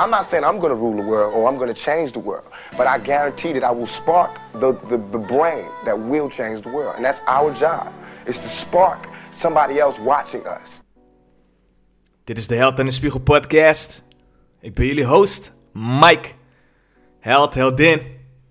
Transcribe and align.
I'm 0.00 0.10
not 0.10 0.26
saying 0.26 0.44
I'm 0.44 0.58
going 0.58 0.70
to 0.70 0.76
rule 0.76 0.96
the 0.96 1.08
world 1.08 1.34
or 1.34 1.48
I'm 1.48 1.56
going 1.56 1.74
to 1.74 1.80
change 1.80 2.12
the 2.12 2.20
world, 2.20 2.44
but 2.76 2.86
I 2.86 2.98
guarantee 2.98 3.52
that 3.52 3.64
I 3.64 3.72
will 3.72 3.86
spark 3.86 4.38
the, 4.52 4.72
the, 4.88 4.98
the 5.10 5.18
brain 5.18 5.68
that 5.84 5.98
will 5.98 6.28
change 6.30 6.62
the 6.62 6.70
world. 6.70 6.94
And 6.96 7.04
that's 7.04 7.20
our 7.26 7.52
job, 7.52 7.92
is 8.26 8.38
to 8.38 8.48
spark 8.48 9.08
somebody 9.32 9.80
else 9.80 10.00
watching 10.00 10.46
us. 10.46 10.82
Dit 12.24 12.38
is 12.38 12.46
de 12.46 12.54
Held 12.54 12.78
en 12.78 12.84
de 12.84 12.92
Spiegel 12.92 13.20
podcast. 13.20 14.02
Ik 14.60 14.74
ben 14.74 14.86
jullie 14.86 15.04
host, 15.04 15.52
Mike. 15.72 16.28
Held, 17.20 17.54
heldin. 17.54 18.00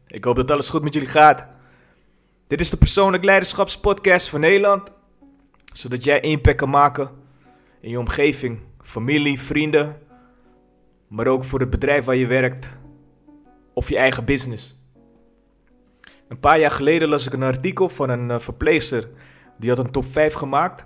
Ik 0.07 0.23
hoop 0.23 0.35
dat 0.35 0.51
alles 0.51 0.69
goed 0.69 0.83
met 0.83 0.93
jullie 0.93 1.09
gaat. 1.09 1.47
Dit 2.47 2.59
is 2.59 2.69
de 2.69 2.77
Persoonlijk 2.77 3.23
Leiderschapspodcast 3.23 4.29
van 4.29 4.39
Nederland. 4.39 4.91
Zodat 5.73 6.03
jij 6.03 6.19
impact 6.19 6.57
kan 6.57 6.69
maken 6.69 7.09
in 7.81 7.89
je 7.89 7.99
omgeving, 7.99 8.59
familie, 8.81 9.41
vrienden. 9.41 10.06
Maar 11.07 11.27
ook 11.27 11.43
voor 11.43 11.59
het 11.59 11.69
bedrijf 11.69 12.05
waar 12.05 12.15
je 12.15 12.27
werkt. 12.27 12.69
Of 13.73 13.89
je 13.89 13.97
eigen 13.97 14.25
business. 14.25 14.79
Een 16.27 16.39
paar 16.39 16.59
jaar 16.59 16.71
geleden 16.71 17.09
las 17.09 17.25
ik 17.25 17.33
een 17.33 17.43
artikel 17.43 17.89
van 17.89 18.09
een 18.09 18.29
uh, 18.29 18.39
verpleegster. 18.39 19.09
Die 19.57 19.69
had 19.69 19.79
een 19.79 19.91
top 19.91 20.05
5 20.05 20.33
gemaakt. 20.33 20.85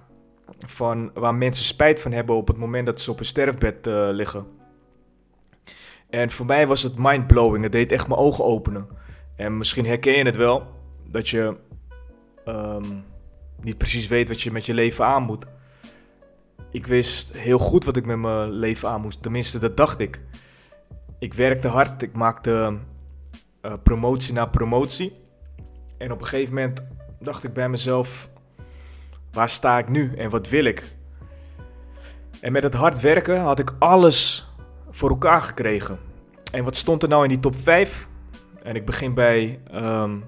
Van 0.59 1.11
waar 1.13 1.35
mensen 1.35 1.65
spijt 1.65 2.01
van 2.01 2.11
hebben 2.11 2.35
op 2.35 2.47
het 2.47 2.57
moment 2.57 2.85
dat 2.85 3.01
ze 3.01 3.11
op 3.11 3.19
een 3.19 3.25
sterfbed 3.25 3.87
uh, 3.87 4.07
liggen. 4.11 4.45
En 6.09 6.29
voor 6.31 6.45
mij 6.45 6.67
was 6.67 6.83
het 6.83 6.97
mindblowing. 6.97 7.63
Het 7.63 7.71
deed 7.71 7.91
echt 7.91 8.07
mijn 8.07 8.19
ogen 8.19 8.43
openen. 8.43 8.87
En 9.35 9.57
misschien 9.57 9.85
herken 9.85 10.17
je 10.17 10.25
het 10.25 10.35
wel. 10.35 10.63
Dat 11.09 11.29
je 11.29 11.55
um, 12.45 13.03
niet 13.61 13.77
precies 13.77 14.07
weet 14.07 14.27
wat 14.27 14.41
je 14.41 14.51
met 14.51 14.65
je 14.65 14.73
leven 14.73 15.05
aan 15.05 15.23
moet. 15.23 15.45
Ik 16.71 16.87
wist 16.87 17.31
heel 17.33 17.59
goed 17.59 17.85
wat 17.85 17.97
ik 17.97 18.05
met 18.05 18.17
mijn 18.17 18.51
leven 18.51 18.89
aan 18.89 19.01
moest. 19.01 19.21
Tenminste, 19.21 19.59
dat 19.59 19.77
dacht 19.77 19.99
ik. 19.99 20.19
Ik 21.19 21.33
werkte 21.33 21.67
hard. 21.67 22.01
Ik 22.01 22.13
maakte 22.13 22.77
uh, 23.61 23.73
promotie 23.83 24.33
na 24.33 24.45
promotie. 24.45 25.17
En 25.97 26.11
op 26.11 26.21
een 26.21 26.27
gegeven 26.27 26.53
moment 26.53 26.83
dacht 27.19 27.43
ik 27.43 27.53
bij 27.53 27.69
mezelf: 27.69 28.29
waar 29.31 29.49
sta 29.49 29.77
ik 29.77 29.89
nu 29.89 30.15
en 30.15 30.29
wat 30.29 30.49
wil 30.49 30.65
ik? 30.65 30.83
En 32.39 32.51
met 32.51 32.63
het 32.63 32.73
hard 32.73 32.99
werken 32.99 33.39
had 33.39 33.59
ik 33.59 33.75
alles 33.79 34.47
voor 34.89 35.09
elkaar 35.09 35.41
gekregen. 35.41 35.99
En 36.51 36.63
wat 36.63 36.75
stond 36.75 37.03
er 37.03 37.09
nou 37.09 37.23
in 37.23 37.29
die 37.29 37.39
top 37.39 37.55
5? 37.55 38.07
En 38.63 38.75
ik 38.75 38.85
begin 38.85 39.13
bij 39.13 39.59
um, 39.73 40.23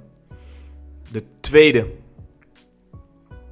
de 1.12 1.24
tweede. 1.40 1.88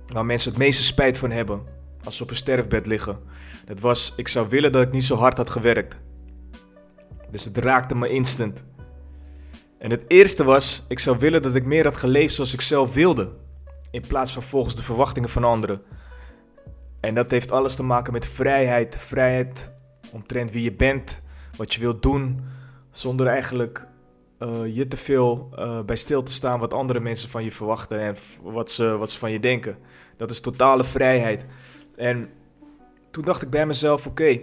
Waar 0.08 0.26
mensen 0.26 0.50
het 0.50 0.60
meeste 0.60 0.84
spijt 0.84 1.18
van 1.18 1.32
hebben. 1.32 1.80
Als 2.04 2.18
ze 2.18 2.24
op 2.24 2.30
een 2.30 2.36
sterfbed 2.36 2.86
liggen. 2.86 3.18
Dat 3.66 3.80
was, 3.80 4.14
ik 4.16 4.28
zou 4.28 4.50
willen 4.50 4.72
dat 4.72 4.82
ik 4.82 4.92
niet 4.92 5.04
zo 5.04 5.16
hard 5.16 5.38
had 5.38 5.50
gewerkt. 5.50 5.96
Dus 7.32 7.46
het 7.46 7.58
raakte 7.58 7.96
me 7.96 8.10
instant. 8.10 8.64
En 9.78 9.92
het 9.92 10.04
eerste 10.08 10.44
was, 10.44 10.86
ik 10.88 11.00
zou 11.00 11.18
willen 11.20 11.42
dat 11.42 11.56
ik 11.56 11.66
meer 11.66 11.84
had 11.84 11.98
geleefd 11.98 12.34
zoals 12.34 12.54
ik 12.54 12.62
zelf 12.62 12.94
wilde. 12.94 13.30
In 13.92 14.04
plaats 14.08 14.34
van 14.34 14.44
volgens 14.44 14.76
de 14.76 14.84
verwachtingen 14.84 15.30
van 15.30 15.44
anderen. 15.44 15.82
En 17.00 17.16
dat 17.16 17.32
heeft 17.32 17.52
alles 17.52 17.76
te 17.76 17.84
maken 17.84 18.14
met 18.14 18.28
vrijheid. 18.28 18.96
Vrijheid 18.96 19.74
omtrent 20.12 20.52
wie 20.52 20.64
je 20.64 20.74
bent, 20.74 21.22
wat 21.56 21.74
je 21.74 21.80
wilt 21.80 22.02
doen, 22.02 22.42
zonder 22.92 23.28
eigenlijk 23.28 23.88
uh, 24.40 24.76
je 24.76 24.88
te 24.88 24.98
veel 24.98 25.50
uh, 25.56 25.82
bij 25.82 25.96
stil 25.96 26.24
te 26.24 26.32
staan 26.32 26.60
wat 26.60 26.74
andere 26.74 27.00
mensen 27.00 27.30
van 27.30 27.44
je 27.44 27.52
verwachten 27.52 28.00
en 28.00 28.16
wat 28.42 28.72
ze, 28.72 28.98
wat 28.98 29.12
ze 29.12 29.18
van 29.18 29.32
je 29.32 29.40
denken. 29.40 29.78
Dat 30.18 30.32
is 30.32 30.40
totale 30.40 30.84
vrijheid. 30.84 31.46
En 32.02 32.30
toen 33.12 33.24
dacht 33.24 33.42
ik 33.42 33.50
bij 33.50 33.66
mezelf: 33.66 34.08
oké, 34.08 34.40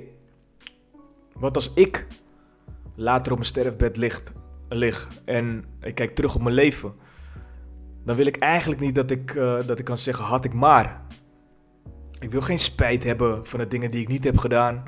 wat 1.33 1.55
als 1.55 1.75
ik 1.75 2.07
later 2.95 3.33
op 3.33 3.39
mijn 3.39 3.51
sterfbed 3.51 3.97
ligt, 3.97 4.33
lig 4.69 5.09
en 5.25 5.65
ik 5.81 5.95
kijk 5.95 6.15
terug 6.15 6.35
op 6.35 6.43
mijn 6.43 6.55
leven? 6.55 6.93
Dan 8.05 8.17
wil 8.17 8.27
ik 8.27 8.37
eigenlijk 8.37 8.81
niet 8.81 8.95
dat 8.95 9.11
ik, 9.11 9.35
uh, 9.35 9.59
dat 9.67 9.79
ik 9.79 9.85
kan 9.85 9.97
zeggen: 9.97 10.25
had 10.25 10.45
ik 10.45 10.53
maar. 10.55 11.01
Ik 12.21 12.31
wil 12.31 12.41
geen 12.41 12.59
spijt 12.59 13.05
hebben 13.05 13.47
van 13.47 13.59
de 13.59 13.69
dingen 13.69 13.91
die 13.91 14.01
ik 14.01 14.09
niet 14.09 14.25
heb 14.25 14.39
gedaan. 14.39 14.83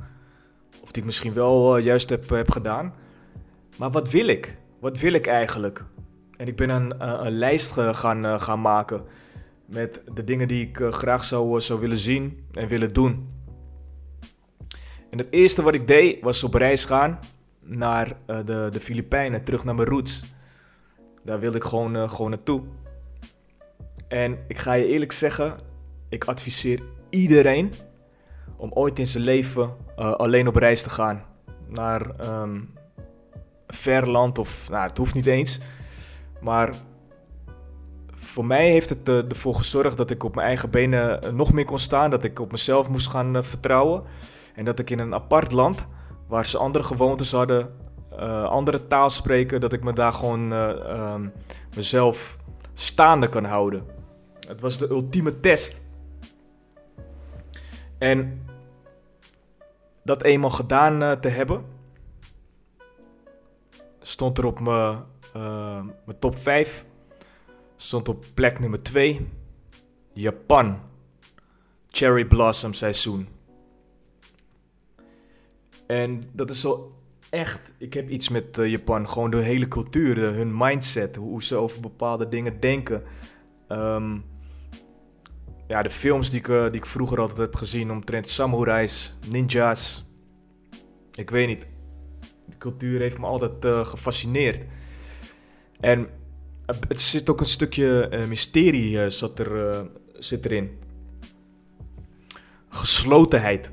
Of 0.81 0.91
die 0.91 1.03
ik 1.03 1.05
misschien 1.05 1.33
wel 1.33 1.77
juist 1.77 2.09
heb, 2.09 2.29
heb 2.29 2.51
gedaan. 2.51 2.95
Maar 3.77 3.91
wat 3.91 4.11
wil 4.11 4.27
ik? 4.27 4.57
Wat 4.81 4.99
wil 4.99 5.13
ik 5.13 5.27
eigenlijk? 5.27 5.85
En 6.37 6.47
ik 6.47 6.57
ben 6.57 6.69
een, 6.69 7.03
een, 7.09 7.27
een 7.27 7.33
lijst 7.33 7.73
gaan, 7.73 8.41
gaan 8.41 8.61
maken 8.61 9.05
met 9.71 10.03
de 10.15 10.25
dingen 10.25 10.49
die 10.49 10.69
ik 10.69 10.81
graag 10.91 11.25
zou, 11.25 11.61
zou 11.61 11.81
willen 11.81 11.97
zien 11.97 12.47
en 12.53 12.69
willen 12.69 12.93
doen. 12.93 13.29
En 15.11 15.19
het 15.19 15.27
eerste 15.31 15.63
wat 15.63 15.75
ik 15.75 15.89
deed 15.89 16.23
was 16.23 16.45
op 16.45 16.55
reis 16.55 16.85
gaan 16.85 17.19
naar 17.65 18.17
de, 18.27 18.69
de 18.73 18.81
Filipijnen, 18.81 19.45
terug 19.45 19.65
naar 19.65 19.75
mijn 19.75 19.89
roots. 19.89 20.23
Daar 21.25 21.41
wilde 21.41 21.57
ik 21.57 21.65
gewoon, 21.65 22.11
gewoon 22.11 22.31
naartoe. 22.31 22.63
En 24.09 24.39
ik 24.49 24.59
ga 24.59 24.73
je 24.73 24.87
eerlijk 24.87 25.13
zeggen, 25.13 25.55
ik 26.09 26.25
adviseer 26.25 26.83
iedereen 27.11 27.73
om 28.57 28.71
ooit 28.73 28.99
in 28.99 29.07
zijn 29.07 29.25
leven 29.25 29.77
alleen 29.97 30.49
op 30.49 30.57
reis 30.57 30.83
te 30.83 30.91
gaan. 30.91 31.25
Naar 31.69 32.31
um, 32.43 32.75
ver 33.67 34.11
land 34.11 34.39
of, 34.39 34.69
nou 34.71 34.89
het 34.89 34.99
hoeft 34.99 35.15
niet 35.15 35.27
eens. 35.27 35.61
Maar 36.41 36.75
voor 38.21 38.45
mij 38.45 38.71
heeft 38.71 38.89
het 38.89 39.09
uh, 39.09 39.31
ervoor 39.31 39.55
gezorgd 39.55 39.97
dat 39.97 40.11
ik 40.11 40.25
op 40.25 40.35
mijn 40.35 40.47
eigen 40.47 40.71
benen 40.71 41.25
uh, 41.25 41.31
nog 41.31 41.53
meer 41.53 41.65
kon 41.65 41.79
staan. 41.79 42.11
Dat 42.11 42.25
ik 42.25 42.41
op 42.41 42.53
mezelf 42.53 42.89
moest 42.89 43.09
gaan 43.09 43.37
uh, 43.37 43.43
vertrouwen. 43.43 44.03
En 44.55 44.65
dat 44.65 44.79
ik 44.79 44.91
in 44.91 44.99
een 44.99 45.15
apart 45.15 45.53
land, 45.53 45.87
waar 46.29 46.47
ze 46.47 46.59
andere 46.59 46.85
gewoontes 46.85 47.33
hadden, 47.33 47.79
andere 48.49 48.87
taal 48.87 49.11
spreken, 49.11 49.61
dat 49.61 49.73
ik 49.73 49.85
me 49.85 49.93
daar 49.93 50.13
gewoon 50.13 50.53
um, 50.53 51.33
mezelf 51.75 52.37
staande 52.75 53.29
kan 53.29 53.45
houden. 53.45 53.85
Het 54.49 54.61
was 54.61 54.79
de 54.79 54.91
ultieme 54.91 55.41
test. 55.41 55.83
En 57.99 58.47
dat 60.05 60.23
eenmaal 60.23 60.51
gedaan 60.51 61.21
te 61.21 61.29
hebben, 61.29 61.65
stond 64.01 64.39
er 64.39 64.45
op 64.45 64.61
mijn 64.61 66.19
top 66.19 66.39
5. 66.39 66.85
Stond 67.81 68.09
op 68.09 68.25
plek 68.35 68.59
nummer 68.59 68.83
2. 68.83 69.29
Japan. 70.13 70.81
Cherry 71.89 72.25
Blossom 72.25 72.73
seizoen. 72.73 73.29
En 75.87 76.25
dat 76.33 76.51
is 76.51 76.61
zo 76.61 76.95
echt. 77.31 77.73
Ik 77.79 77.95
heb 77.95 78.09
iets 78.09 78.29
met 78.29 78.59
uh, 78.59 78.71
Japan. 78.71 79.09
Gewoon 79.09 79.31
de 79.31 79.37
hele 79.37 79.69
cultuur, 79.69 80.15
de, 80.15 80.21
hun 80.21 80.57
mindset. 80.57 81.17
Hoe 81.17 81.43
ze 81.43 81.57
over 81.57 81.81
bepaalde 81.81 82.29
dingen 82.29 82.61
denken. 82.61 83.03
Um, 83.69 84.25
ja, 85.67 85.83
de 85.83 85.91
films 85.91 86.31
die 86.31 86.39
ik, 86.39 86.49
uh, 86.49 86.63
die 86.63 86.77
ik 86.77 86.87
vroeger 86.87 87.21
altijd 87.21 87.39
heb 87.39 87.55
gezien 87.55 87.91
omtrent 87.91 88.29
samurais, 88.29 89.17
ninjas. 89.29 90.09
Ik 91.15 91.31
weet 91.31 91.47
niet 91.47 91.67
de 92.47 92.57
cultuur 92.59 93.01
heeft 93.01 93.19
me 93.19 93.27
altijd 93.27 93.87
gefascineerd. 93.87 94.65
En 95.81 96.09
het 96.89 97.01
zit 97.01 97.31
ook 97.31 97.41
een 97.41 97.47
stukje 97.47 98.09
uh, 98.13 98.27
mysterie 98.27 98.91
uh, 98.91 99.07
zat 99.07 99.39
er, 99.39 99.85
zit 100.13 100.45
erin. 100.45 100.79
Geslotenheid. 102.69 103.71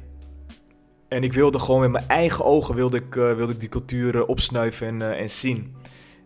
En 1.08 1.24
ik 1.24 1.34
wilde 1.34 1.60
gewoon 1.60 1.82
met 1.82 1.92
mijn 1.92 2.08
eigen 2.08 2.46
ogen 2.46 2.76
wilde 2.76 2.98
ik, 2.98 3.14
wilde 3.14 3.52
ik 3.52 3.60
die 3.60 3.70
cultuur 3.70 4.26
opsnuiven 4.26 4.88
en, 4.88 5.18
en 5.18 5.30
zien. 5.30 5.76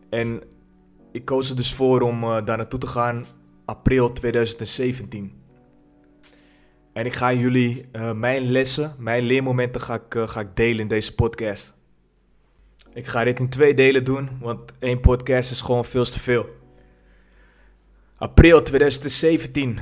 En 0.09 0.43
ik 1.11 1.25
koos 1.25 1.49
er 1.49 1.55
dus 1.55 1.73
voor 1.73 2.01
om 2.01 2.21
daar 2.21 2.57
naartoe 2.57 2.79
te 2.79 2.87
gaan 2.87 3.25
april 3.65 4.13
2017. 4.13 5.33
En 6.93 7.05
ik 7.05 7.13
ga 7.13 7.33
jullie 7.33 7.85
mijn 8.15 8.51
lessen, 8.51 8.95
mijn 8.97 9.23
leermomenten 9.23 9.81
ga 9.81 9.93
ik, 9.93 10.29
ga 10.29 10.39
ik 10.39 10.55
delen 10.55 10.79
in 10.79 10.87
deze 10.87 11.15
podcast. 11.15 11.73
Ik 12.93 13.07
ga 13.07 13.23
dit 13.23 13.39
in 13.39 13.49
twee 13.49 13.73
delen 13.73 14.03
doen, 14.03 14.29
want 14.39 14.71
één 14.79 14.99
podcast 14.99 15.51
is 15.51 15.61
gewoon 15.61 15.85
veel 15.85 16.03
te 16.03 16.19
veel. 16.19 16.60
April 18.21 18.61
2017. 18.61 19.79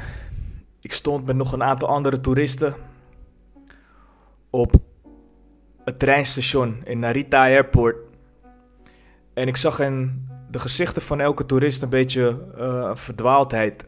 Ik 0.81 0.94
stond 0.94 1.25
met 1.25 1.36
nog 1.36 1.51
een 1.51 1.63
aantal 1.63 1.88
andere 1.88 2.19
toeristen 2.19 2.75
op 4.50 4.75
het 5.86 6.00
treinstation 6.00 6.81
in 6.86 7.00
Narita 7.00 7.44
Airport. 7.44 7.97
En 9.33 9.47
ik 9.47 9.57
zag 9.57 9.80
in 9.80 10.27
de 10.51 10.59
gezichten 10.59 11.01
van 11.01 11.19
elke 11.19 11.45
toerist 11.45 11.81
een 11.81 11.89
beetje 11.89 12.45
uh, 12.57 12.95
verdwaaldheid 12.95 13.88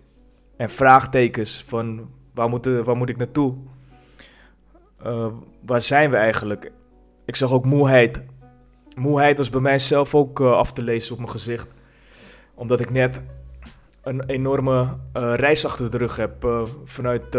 en 0.58 0.70
vraagtekens 0.70 1.64
van 1.68 2.10
waar 2.34 2.50
moet, 2.50 2.66
waar 2.66 2.98
moet 2.98 3.10
ik 3.10 3.18
naartoe? 3.18 3.56
Uh, 5.06 5.28
waar 5.66 5.82
zijn 5.82 6.10
we 6.10 6.18
eigenlijk? 6.18 6.72
Ik 7.26 7.36
zag 7.36 7.52
ook 7.52 7.66
moeheid 7.66 8.24
Moeheid 8.96 9.38
was 9.38 9.50
bij 9.50 9.62
mijzelf 9.62 10.16
ook 10.16 10.40
uh, 10.40 10.52
af 10.52 10.74
te 10.74 10.82
lezen 10.82 11.12
op 11.12 11.18
mijn 11.18 11.32
gezicht. 11.32 11.74
Omdat 12.56 12.80
ik 12.80 12.90
net 12.90 13.22
een 14.02 14.24
enorme 14.26 14.98
uh, 15.18 15.34
reis 15.36 15.66
achter 15.66 15.92
de 15.92 15.98
rug 15.98 16.16
heb. 16.16 16.46
Uh, 16.46 16.64
vanuit 16.84 17.38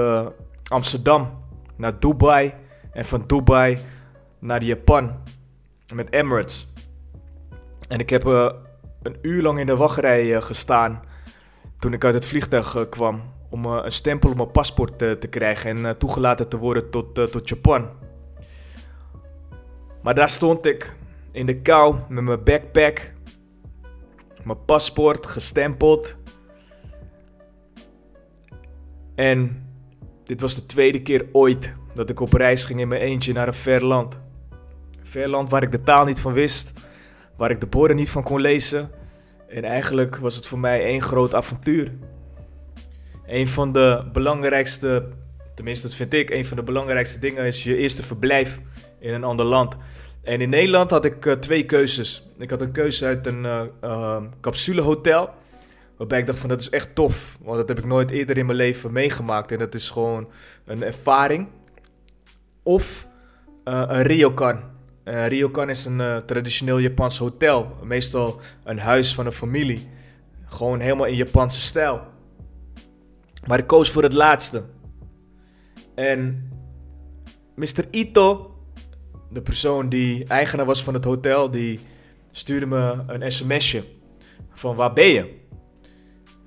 Amsterdam 0.69 1.45
naar 1.77 1.99
Dubai. 2.01 2.55
En 2.93 3.05
van 3.05 3.25
Dubai 3.27 3.79
naar 4.39 4.63
Japan. 4.63 5.13
met 5.95 6.13
Emirates. 6.13 6.69
En 7.89 7.99
ik 7.99 8.11
heb 8.11 8.25
een 8.25 9.17
uur 9.23 9.43
lang 9.43 9.59
in 9.59 9.67
de 9.67 9.77
wachtrij 9.77 10.43
gestaan 10.43 11.03
toen 11.79 11.93
ik 11.93 12.05
uit 12.05 12.15
het 12.15 12.27
vliegtuig 12.27 12.89
kwam. 12.89 13.23
Om 13.51 13.67
een 13.67 13.93
stempel 13.93 14.31
op 14.31 14.37
mijn 14.37 14.51
paspoort 14.51 14.99
te 14.99 15.27
krijgen 15.31 15.87
en 15.87 15.99
toegelaten 15.99 16.49
te 16.49 16.59
worden 16.59 16.91
tot, 16.91 17.15
tot 17.15 17.49
Japan. 17.49 17.89
Maar 20.03 20.15
daar 20.15 20.29
stond 20.29 20.67
ik 20.67 20.97
in 21.33 21.47
de 21.47 21.63
kou 21.63 21.97
met 22.09 22.25
mijn 22.25 22.45
backpack, 22.45 23.13
mijn 24.45 24.65
paspoort 24.65 25.27
gestempeld. 25.27 26.17
En 29.23 29.67
dit 30.25 30.41
was 30.41 30.55
de 30.55 30.67
tweede 30.67 31.03
keer 31.03 31.27
ooit 31.33 31.73
dat 31.95 32.11
ik 32.11 32.21
op 32.21 32.33
reis 32.33 32.65
ging 32.65 32.81
in 32.81 32.89
mijn 32.89 33.01
eentje 33.01 33.33
naar 33.33 33.47
een 33.47 33.55
ver 33.55 33.85
land. 33.85 34.21
Een 35.01 35.07
ver 35.07 35.29
land 35.29 35.51
waar 35.51 35.63
ik 35.63 35.73
de 35.73 35.83
taal 35.83 36.05
niet 36.05 36.21
van 36.21 36.33
wist, 36.33 36.73
waar 37.37 37.51
ik 37.51 37.61
de 37.61 37.67
borden 37.67 37.97
niet 37.97 38.11
van 38.11 38.23
kon 38.23 38.41
lezen. 38.41 38.91
En 39.49 39.65
eigenlijk 39.65 40.17
was 40.17 40.35
het 40.35 40.47
voor 40.47 40.59
mij 40.59 40.85
één 40.85 41.03
groot 41.03 41.35
avontuur. 41.35 41.93
Een 43.27 43.49
van 43.49 43.73
de 43.73 44.09
belangrijkste, 44.13 45.09
tenminste 45.55 45.87
dat 45.87 45.97
vind 45.97 46.13
ik, 46.15 46.31
een 46.31 46.47
van 46.47 46.57
de 46.57 46.63
belangrijkste 46.63 47.19
dingen 47.19 47.45
is 47.45 47.65
je 47.65 47.77
eerste 47.77 48.03
verblijf 48.03 48.61
in 48.99 49.15
een 49.15 49.25
ander 49.25 49.47
land. 49.47 49.77
En 50.23 50.41
in 50.41 50.51
Nederland 50.51 50.91
had 50.91 51.05
ik 51.05 51.25
uh, 51.25 51.33
twee 51.33 51.65
keuzes. 51.65 52.31
Ik 52.39 52.51
had 52.51 52.61
een 52.61 52.73
keuze 52.73 53.05
uit 53.05 53.27
een 53.27 53.45
uh, 53.45 53.63
uh, 53.85 54.23
capsulehotel. 54.41 55.31
Waarbij 56.03 56.21
ik 56.21 56.27
dacht 56.27 56.39
van 56.39 56.49
dat 56.49 56.61
is 56.61 56.71
echt 56.71 56.95
tof. 56.95 57.39
Want 57.43 57.57
dat 57.57 57.69
heb 57.69 57.79
ik 57.79 57.85
nooit 57.85 58.11
eerder 58.11 58.39
in 58.39 58.47
mijn 58.47 58.59
leven 58.59 58.93
meegemaakt. 58.93 59.53
En 59.53 59.59
dat 59.59 59.75
is 59.75 59.91
gewoon 59.91 60.29
een 60.65 60.83
ervaring. 60.83 61.49
Of 62.63 63.09
een 63.65 64.03
ryokan. 64.03 64.61
Uh, 65.05 65.27
ryokan 65.27 65.71
is 65.71 65.85
een 65.85 66.23
traditioneel 66.27 66.79
Japans 66.79 67.19
hotel. 67.19 67.77
Meestal 67.83 68.41
een 68.65 68.79
huis 68.79 69.15
van 69.15 69.27
een 69.27 69.33
familie. 69.33 69.89
Gewoon 70.47 70.81
helemaal 70.81 71.07
in 71.07 71.17
Japanse 71.17 71.61
stijl. 71.61 72.01
Maar 73.47 73.59
ik 73.59 73.67
koos 73.67 73.91
voor 73.91 74.03
het 74.03 74.13
laatste. 74.13 74.63
En 75.95 76.51
Mr. 77.55 77.85
Ito 77.91 78.57
de 79.31 79.43
persoon 79.43 79.89
die 79.89 80.25
eigenaar 80.25 80.67
was 80.67 80.83
van 80.83 80.95
het 80.95 81.05
hotel, 81.05 81.51
die 81.51 81.81
stuurde 82.31 82.67
me 82.67 83.03
een 83.07 83.33
sms'je 83.33 83.85
van 84.55 84.77
waar 84.77 84.93
ben 84.93 85.09
je? 85.09 85.41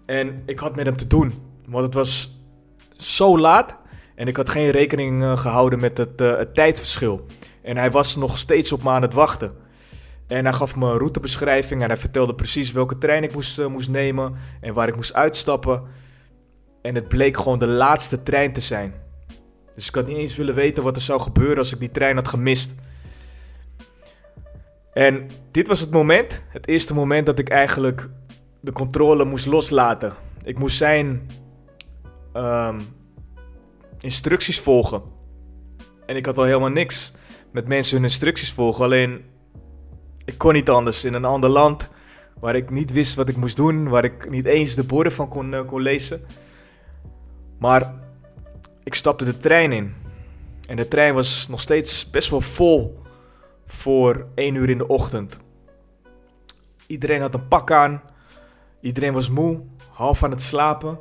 En 0.05 0.43
ik 0.45 0.59
had 0.59 0.75
met 0.75 0.85
hem 0.85 0.95
te 0.95 1.07
doen, 1.07 1.33
want 1.65 1.83
het 1.83 1.93
was 1.93 2.39
zo 2.97 3.39
laat 3.39 3.77
en 4.15 4.27
ik 4.27 4.37
had 4.37 4.49
geen 4.49 4.71
rekening 4.71 5.21
uh, 5.21 5.37
gehouden 5.37 5.79
met 5.79 5.97
het, 5.97 6.21
uh, 6.21 6.37
het, 6.37 6.53
tijdverschil. 6.53 7.25
En 7.61 7.77
hij 7.77 7.91
was 7.91 8.15
nog 8.15 8.37
steeds 8.37 8.71
op 8.71 8.83
me 8.83 8.89
aan 8.89 9.01
het 9.01 9.13
wachten. 9.13 9.53
En 10.27 10.45
hij 10.45 10.53
gaf 10.53 10.75
me 10.75 10.91
een 10.91 10.97
routebeschrijving 10.97 11.81
en 11.81 11.87
hij 11.87 11.97
vertelde 11.97 12.35
precies 12.35 12.71
welke 12.71 12.97
trein 12.97 13.23
ik 13.23 13.33
moest, 13.33 13.59
uh, 13.59 13.65
moest 13.65 13.89
nemen 13.89 14.35
en 14.61 14.73
waar 14.73 14.87
ik 14.87 14.95
moest 14.95 15.13
uitstappen. 15.13 15.83
En 16.81 16.95
het 16.95 17.07
bleek 17.07 17.37
gewoon 17.37 17.59
de 17.59 17.67
laatste 17.67 18.23
trein 18.23 18.53
te 18.53 18.61
zijn. 18.61 18.93
Dus 19.75 19.87
ik 19.87 19.95
had 19.95 20.07
niet 20.07 20.17
eens 20.17 20.35
willen 20.35 20.55
weten 20.55 20.83
wat 20.83 20.95
er 20.95 21.01
zou 21.01 21.21
gebeuren 21.21 21.57
als 21.57 21.73
ik 21.73 21.79
die 21.79 21.89
trein 21.89 22.15
had 22.15 22.27
gemist. 22.27 22.75
En 24.93 25.29
dit 25.51 25.67
was 25.67 25.79
het 25.79 25.91
moment, 25.91 26.41
het 26.49 26.67
eerste 26.67 26.93
moment 26.93 27.25
dat 27.25 27.39
ik 27.39 27.49
eigenlijk 27.49 28.09
de 28.65 28.71
controle 28.71 29.25
moest 29.25 29.45
loslaten. 29.45 30.13
Ik 30.43 30.59
moest 30.59 30.77
zijn 30.77 31.29
um, 32.33 32.79
instructies 33.99 34.59
volgen. 34.59 35.01
En 36.05 36.15
ik 36.15 36.25
had 36.25 36.37
al 36.37 36.43
helemaal 36.43 36.69
niks 36.69 37.13
met 37.51 37.67
mensen 37.67 37.95
hun 37.95 38.05
instructies 38.05 38.51
volgen. 38.51 38.83
Alleen, 38.83 39.25
ik 40.25 40.37
kon 40.37 40.53
niet 40.53 40.69
anders 40.69 41.03
in 41.03 41.13
een 41.13 41.25
ander 41.25 41.49
land 41.49 41.89
waar 42.39 42.55
ik 42.55 42.69
niet 42.69 42.91
wist 42.91 43.15
wat 43.15 43.29
ik 43.29 43.37
moest 43.37 43.55
doen, 43.55 43.89
waar 43.89 44.03
ik 44.03 44.29
niet 44.29 44.45
eens 44.45 44.75
de 44.75 44.83
borden 44.83 45.11
van 45.11 45.29
kon, 45.29 45.53
uh, 45.53 45.65
kon 45.65 45.81
lezen. 45.81 46.21
Maar 47.59 47.93
ik 48.83 48.93
stapte 48.93 49.25
de 49.25 49.37
trein 49.37 49.71
in. 49.71 49.93
En 50.67 50.75
de 50.75 50.87
trein 50.87 51.13
was 51.13 51.47
nog 51.47 51.61
steeds 51.61 52.09
best 52.09 52.29
wel 52.29 52.41
vol 52.41 52.99
voor 53.65 54.27
1 54.35 54.55
uur 54.55 54.69
in 54.69 54.77
de 54.77 54.87
ochtend. 54.87 55.37
Iedereen 56.87 57.21
had 57.21 57.33
een 57.33 57.47
pak 57.47 57.71
aan. 57.71 58.01
Iedereen 58.85 59.13
was 59.13 59.29
moe, 59.29 59.61
half 59.89 60.23
aan 60.23 60.31
het 60.31 60.41
slapen. 60.41 60.99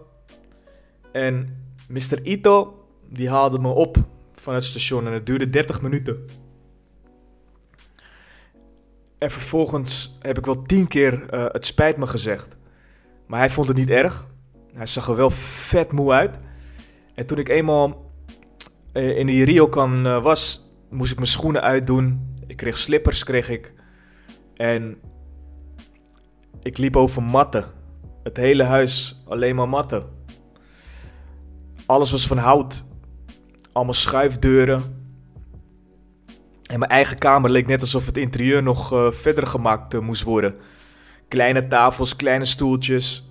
En 1.12 1.64
Mr. 1.88 2.22
Ito, 2.22 2.84
die 3.08 3.30
haalde 3.30 3.58
me 3.58 3.68
op 3.68 3.96
van 4.34 4.54
het 4.54 4.64
station 4.64 5.06
en 5.06 5.12
het 5.12 5.26
duurde 5.26 5.50
30 5.50 5.82
minuten. 5.82 6.24
En 9.18 9.30
vervolgens 9.30 10.18
heb 10.20 10.38
ik 10.38 10.44
wel 10.44 10.62
tien 10.62 10.88
keer 10.88 11.34
uh, 11.34 11.46
het 11.48 11.66
spijt 11.66 11.96
me 11.96 12.06
gezegd. 12.06 12.56
Maar 13.26 13.38
hij 13.38 13.50
vond 13.50 13.68
het 13.68 13.76
niet 13.76 13.90
erg. 13.90 14.28
Hij 14.74 14.86
zag 14.86 15.08
er 15.08 15.16
wel 15.16 15.30
vet 15.30 15.92
moe 15.92 16.12
uit. 16.12 16.38
En 17.14 17.26
toen 17.26 17.38
ik 17.38 17.48
eenmaal 17.48 18.10
uh, 18.92 19.18
in 19.18 19.26
die 19.26 19.44
Ryokan 19.44 20.06
uh, 20.06 20.22
was, 20.22 20.70
moest 20.90 21.10
ik 21.10 21.18
mijn 21.18 21.28
schoenen 21.28 21.62
uitdoen. 21.62 22.34
Ik 22.46 22.56
kreeg 22.56 22.78
slippers, 22.78 23.24
kreeg 23.24 23.48
ik. 23.48 23.72
En 24.54 24.98
ik 26.64 26.78
liep 26.78 26.96
over 26.96 27.22
matten. 27.22 27.64
Het 28.22 28.36
hele 28.36 28.62
huis 28.62 29.22
alleen 29.28 29.54
maar 29.54 29.68
matten. 29.68 30.04
Alles 31.86 32.10
was 32.10 32.26
van 32.26 32.38
hout. 32.38 32.84
Allemaal 33.72 33.94
schuifdeuren. 33.94 34.82
En 36.66 36.78
mijn 36.78 36.90
eigen 36.90 37.18
kamer 37.18 37.50
leek 37.50 37.66
net 37.66 37.80
alsof 37.80 38.06
het 38.06 38.16
interieur 38.16 38.62
nog 38.62 38.92
uh, 38.92 39.10
verder 39.10 39.46
gemaakt 39.46 39.94
uh, 39.94 40.00
moest 40.00 40.22
worden. 40.22 40.56
Kleine 41.28 41.68
tafels, 41.68 42.16
kleine 42.16 42.44
stoeltjes. 42.44 43.30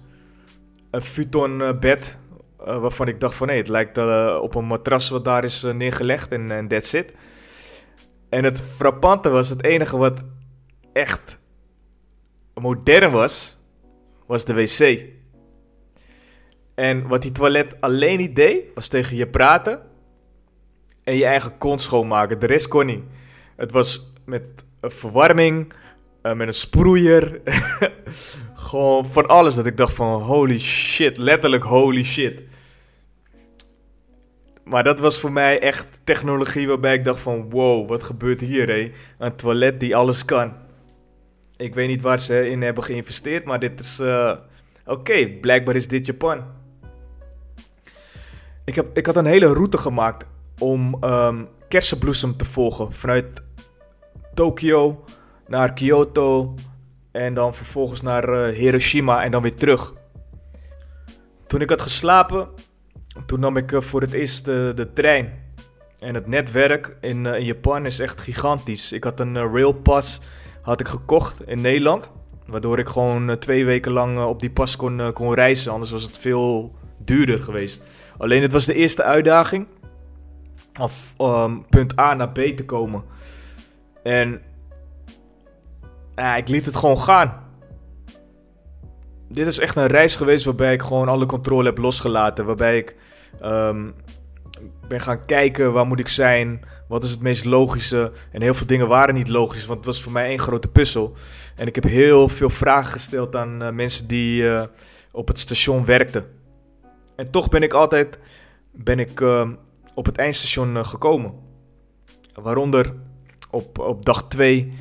Een 0.92 1.02
futon 1.02 1.60
uh, 1.60 1.80
bed 1.80 2.18
waarvan 2.58 3.08
ik 3.08 3.20
dacht 3.20 3.36
van 3.36 3.48
nee, 3.48 3.58
het 3.58 3.68
lijkt 3.68 3.98
op 4.42 4.56
een 4.56 4.66
matras 4.66 5.10
wat 5.10 5.26
daar 5.26 5.44
is 5.44 5.62
neergelegd 5.62 6.32
en 6.32 6.68
that's 6.68 6.94
it. 6.94 7.14
En 8.30 8.44
het 8.44 8.62
frappante 8.62 9.30
was, 9.30 9.50
het 9.50 9.64
enige 9.64 9.98
wat 9.98 10.24
echt 10.94 11.40
modern 12.54 13.12
was, 13.12 13.58
was 14.26 14.46
de 14.46 14.54
wc. 14.54 15.04
En 16.76 17.08
wat 17.08 17.22
die 17.22 17.32
toilet 17.32 17.82
alleen 17.82 18.18
niet 18.18 18.36
deed, 18.36 18.64
was 18.76 18.88
tegen 18.88 19.16
je 19.16 19.28
praten 19.28 19.82
en 21.04 21.16
je 21.16 21.26
eigen 21.26 21.58
kont 21.58 21.82
schoonmaken. 21.82 22.40
De 22.40 22.46
rest 22.46 22.68
kon 22.68 22.86
niet. 22.86 23.04
Het 23.56 23.72
was 23.72 24.12
met 24.26 24.66
verwarming, 24.82 25.74
met 26.22 26.48
een 26.48 26.54
sproeier. 26.54 27.42
Gewoon 28.54 29.06
van 29.06 29.28
alles 29.28 29.56
dat 29.56 29.66
ik 29.66 29.78
dacht 29.78 29.94
van 29.94 30.22
holy 30.22 30.60
shit, 30.60 31.18
letterlijk 31.18 31.64
holy 31.64 32.04
shit. 32.04 32.42
Maar 34.64 34.84
dat 34.84 35.00
was 35.00 35.20
voor 35.20 35.32
mij 35.32 35.60
echt 35.60 36.00
technologie 36.04 36.68
waarbij 36.68 36.94
ik 36.94 37.06
dacht 37.06 37.20
van 37.20 37.50
wow, 37.50 37.90
wat 37.90 38.04
gebeurt 38.04 38.42
hier 38.42 38.68
hé? 38.68 38.92
Een 39.18 39.36
toilet 39.36 39.80
die 39.80 39.96
alles 39.96 40.26
kan. 40.26 40.54
Ik 41.58 41.76
weet 41.76 41.88
niet 41.88 42.02
waar 42.02 42.20
ze 42.20 42.50
in 42.50 42.62
hebben 42.62 42.84
geïnvesteerd, 42.84 43.46
maar 43.46 43.60
dit 43.60 43.80
is... 43.80 44.00
Uh, 44.00 44.36
Oké, 44.86 45.28
blijkbaar 45.42 45.76
is 45.76 45.88
dit 45.88 46.06
Japan. 46.06 46.44
Ik, 48.66 48.76
heb, 48.76 48.98
ik 48.98 49.06
had 49.06 49.16
een 49.16 49.26
hele 49.26 49.54
route 49.54 49.78
gemaakt 49.78 50.26
om 50.60 51.04
um, 51.04 51.48
kersenbloesem 51.68 52.38
te 52.38 52.46
volgen. 52.46 52.94
Vanuit 52.94 53.44
Tokio 54.34 55.04
naar 55.48 55.74
Kyoto 55.74 56.56
en 57.12 57.34
dan 57.34 57.56
vervolgens 57.56 58.02
naar 58.02 58.30
uh, 58.30 58.58
Hiroshima 58.58 59.24
en 59.24 59.32
dan 59.32 59.42
weer 59.42 59.56
terug. 59.56 59.94
Toen 61.48 61.62
ik 61.62 61.70
had 61.70 61.82
geslapen, 61.82 62.50
toen 63.26 63.40
nam 63.40 63.58
ik 63.58 63.72
uh, 63.72 63.82
voor 63.82 64.02
het 64.02 64.14
eerst 64.14 64.46
de 64.46 64.90
trein. 64.94 65.42
En 66.00 66.14
het 66.14 66.28
netwerk 66.28 66.98
in, 67.02 67.26
in, 67.26 67.46
Japan 67.46 67.86
is 67.86 68.00
echt 68.00 68.22
gigantisch. 68.22 68.92
Ik 68.92 69.04
had 69.04 69.20
een 69.20 69.38
railpass 69.38 70.22
had 70.64 70.80
ik 70.80 70.88
gekocht 70.88 71.48
in 71.48 71.62
Nederland. 71.62 72.10
Waardoor 72.46 72.80
ik 72.80 72.88
gewoon 72.88 73.38
twee 73.40 73.66
weken 73.66 73.92
lang 73.92 74.24
op 74.26 74.40
die 74.40 74.52
pas 74.52 74.76
kon, 74.76 75.14
kon 75.14 75.34
reizen. 75.34 75.72
Anders 75.72 75.92
was 75.92 76.04
het 76.04 76.18
veel 76.18 76.76
duurder 76.98 77.40
geweest. 77.40 77.84
Alleen 78.18 78.42
het 78.42 78.52
was 78.52 78.66
de 78.66 78.74
eerste 78.74 79.04
uitdaging. 79.04 79.68
Of 80.80 81.16
punt 81.70 82.00
A 82.00 82.14
naar 82.14 82.32
B 82.32 82.40
te 82.40 82.66
komen. 82.66 83.04
En 84.04 84.42
ik 86.36 86.48
liet 86.48 86.66
het 86.66 86.76
gewoon 86.76 87.00
gaan. 87.00 87.42
Dit 89.30 89.48
is 89.48 89.60
echt 89.60 89.76
een 89.76 89.88
reis 89.88 90.16
geweest 90.16 90.46
waarbij 90.46 90.74
ik 90.74 90.82
gewoon 90.82 91.08
alle 91.08 91.26
controle 91.26 91.66
heb 91.66 91.78
losgelaten. 91.78 92.46
Waarbij 92.46 92.78
ik 92.78 92.96
um, 93.44 93.94
ben 94.88 95.00
gaan 95.00 95.26
kijken 95.26 95.74
waar 95.74 95.86
moet 95.86 96.00
ik 96.00 96.08
zijn, 96.08 96.62
wat 96.88 97.04
is 97.04 97.12
het 97.12 97.22
meest 97.22 97.46
logische. 97.46 98.12
En 98.32 98.42
heel 98.42 98.54
veel 98.54 98.68
dingen 98.68 98.88
waren 98.88 99.16
niet 99.16 99.28
logisch, 99.28 99.66
want 99.66 99.78
het 99.78 99.88
was 99.88 100.02
voor 100.02 100.12
mij 100.12 100.28
één 100.28 100.40
grote 100.40 100.68
puzzel. 100.68 101.14
En 101.56 101.68
ik 101.68 101.76
heb 101.76 101.84
heel 101.84 102.30
veel 102.30 102.50
vragen 102.50 102.92
gesteld 102.92 103.36
aan 103.36 103.64
uh, 103.64 103.70
mensen 103.70 104.08
die 104.08 104.42
uh, 104.42 104.64
op 105.12 105.28
het 105.28 105.40
station 105.40 105.86
werkten. 105.86 106.26
En 107.16 107.32
toch 107.32 107.50
ben 107.50 107.64
ik 107.64 107.74
altijd 107.74 108.20
ben 108.72 109.00
ik, 109.00 109.20
uh, 109.20 109.50
op 109.94 110.06
het 110.06 110.18
eindstation 110.18 110.86
gekomen. 110.86 111.34
Waaronder 112.34 112.94
op, 113.52 113.80
op 113.80 114.06
dag 114.06 114.28
2 114.28 114.74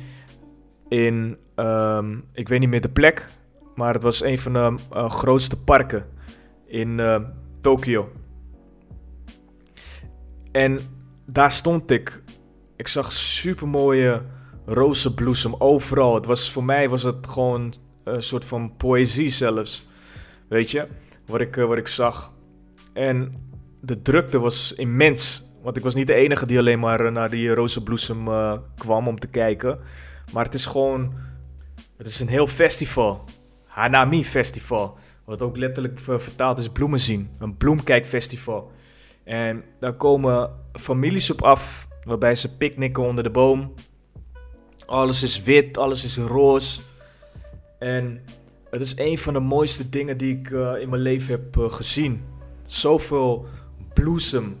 in, 0.87 1.37
ehm, 1.55 2.17
ik 2.33 2.47
weet 2.47 2.59
niet 2.59 2.69
meer 2.69 2.81
de 2.81 2.89
plek, 2.89 3.29
maar 3.75 3.93
het 3.93 4.03
was 4.03 4.23
een 4.23 4.39
van 4.39 4.53
de 4.53 4.75
eh, 4.91 5.09
grootste 5.09 5.63
parken 5.63 6.05
in 6.65 7.01
Tokio. 7.61 8.11
En 10.53 10.79
daar 11.25 11.51
stond 11.51 11.91
ik. 11.91 12.23
Ik 12.75 12.87
zag 12.87 13.11
super 13.11 13.67
mooie 13.67 14.21
rozenbloesem 14.65 15.55
overal. 15.57 16.15
Het 16.15 16.25
was, 16.25 16.51
voor 16.51 16.63
mij 16.63 16.89
was 16.89 17.03
het 17.03 17.27
gewoon 17.27 17.73
een 18.03 18.23
soort 18.23 18.45
van 18.45 18.77
poëzie 18.77 19.29
zelfs. 19.29 19.87
Weet 20.47 20.71
je, 20.71 20.87
wat 21.25 21.39
ik, 21.39 21.55
wat 21.55 21.77
ik 21.77 21.87
zag. 21.87 22.31
En 22.93 23.35
de 23.81 24.01
drukte 24.01 24.39
was 24.39 24.73
immens. 24.73 25.43
Want 25.61 25.77
ik 25.77 25.83
was 25.83 25.95
niet 25.95 26.07
de 26.07 26.13
enige 26.13 26.45
die 26.45 26.57
alleen 26.57 26.79
maar 26.79 27.11
naar 27.11 27.29
die 27.29 27.53
rozenbloesem 27.53 28.25
kwam 28.77 29.07
om 29.07 29.19
te 29.19 29.27
kijken. 29.27 29.79
Maar 30.33 30.45
het 30.45 30.53
is 30.53 30.65
gewoon. 30.65 31.13
Het 31.97 32.07
is 32.07 32.19
een 32.19 32.27
heel 32.27 32.47
festival. 32.47 33.25
Hanami 33.67 34.25
Festival. 34.25 34.97
Wat 35.25 35.41
ook 35.41 35.57
letterlijk 35.57 35.99
vertaald 35.99 36.57
is 36.57 36.69
bloemen 36.69 36.99
zien. 36.99 37.29
Een 37.39 37.57
bloemkijkfestival. 37.57 38.71
En 39.23 39.63
daar 39.79 39.93
komen 39.93 40.49
families 40.73 41.31
op 41.31 41.41
af. 41.41 41.87
Waarbij 42.03 42.35
ze 42.35 42.57
picknicken 42.57 43.03
onder 43.03 43.23
de 43.23 43.31
boom. 43.31 43.73
Alles 44.85 45.23
is 45.23 45.43
wit, 45.43 45.77
alles 45.77 46.03
is 46.03 46.17
roze. 46.17 46.81
En 47.79 48.21
het 48.69 48.81
is 48.81 48.97
een 48.97 49.17
van 49.17 49.33
de 49.33 49.39
mooiste 49.39 49.89
dingen 49.89 50.17
die 50.17 50.37
ik 50.37 50.49
uh, 50.49 50.73
in 50.79 50.89
mijn 50.89 51.01
leven 51.01 51.31
heb 51.31 51.57
uh, 51.57 51.71
gezien. 51.71 52.23
Zoveel 52.65 53.45
bloesem. 53.93 54.57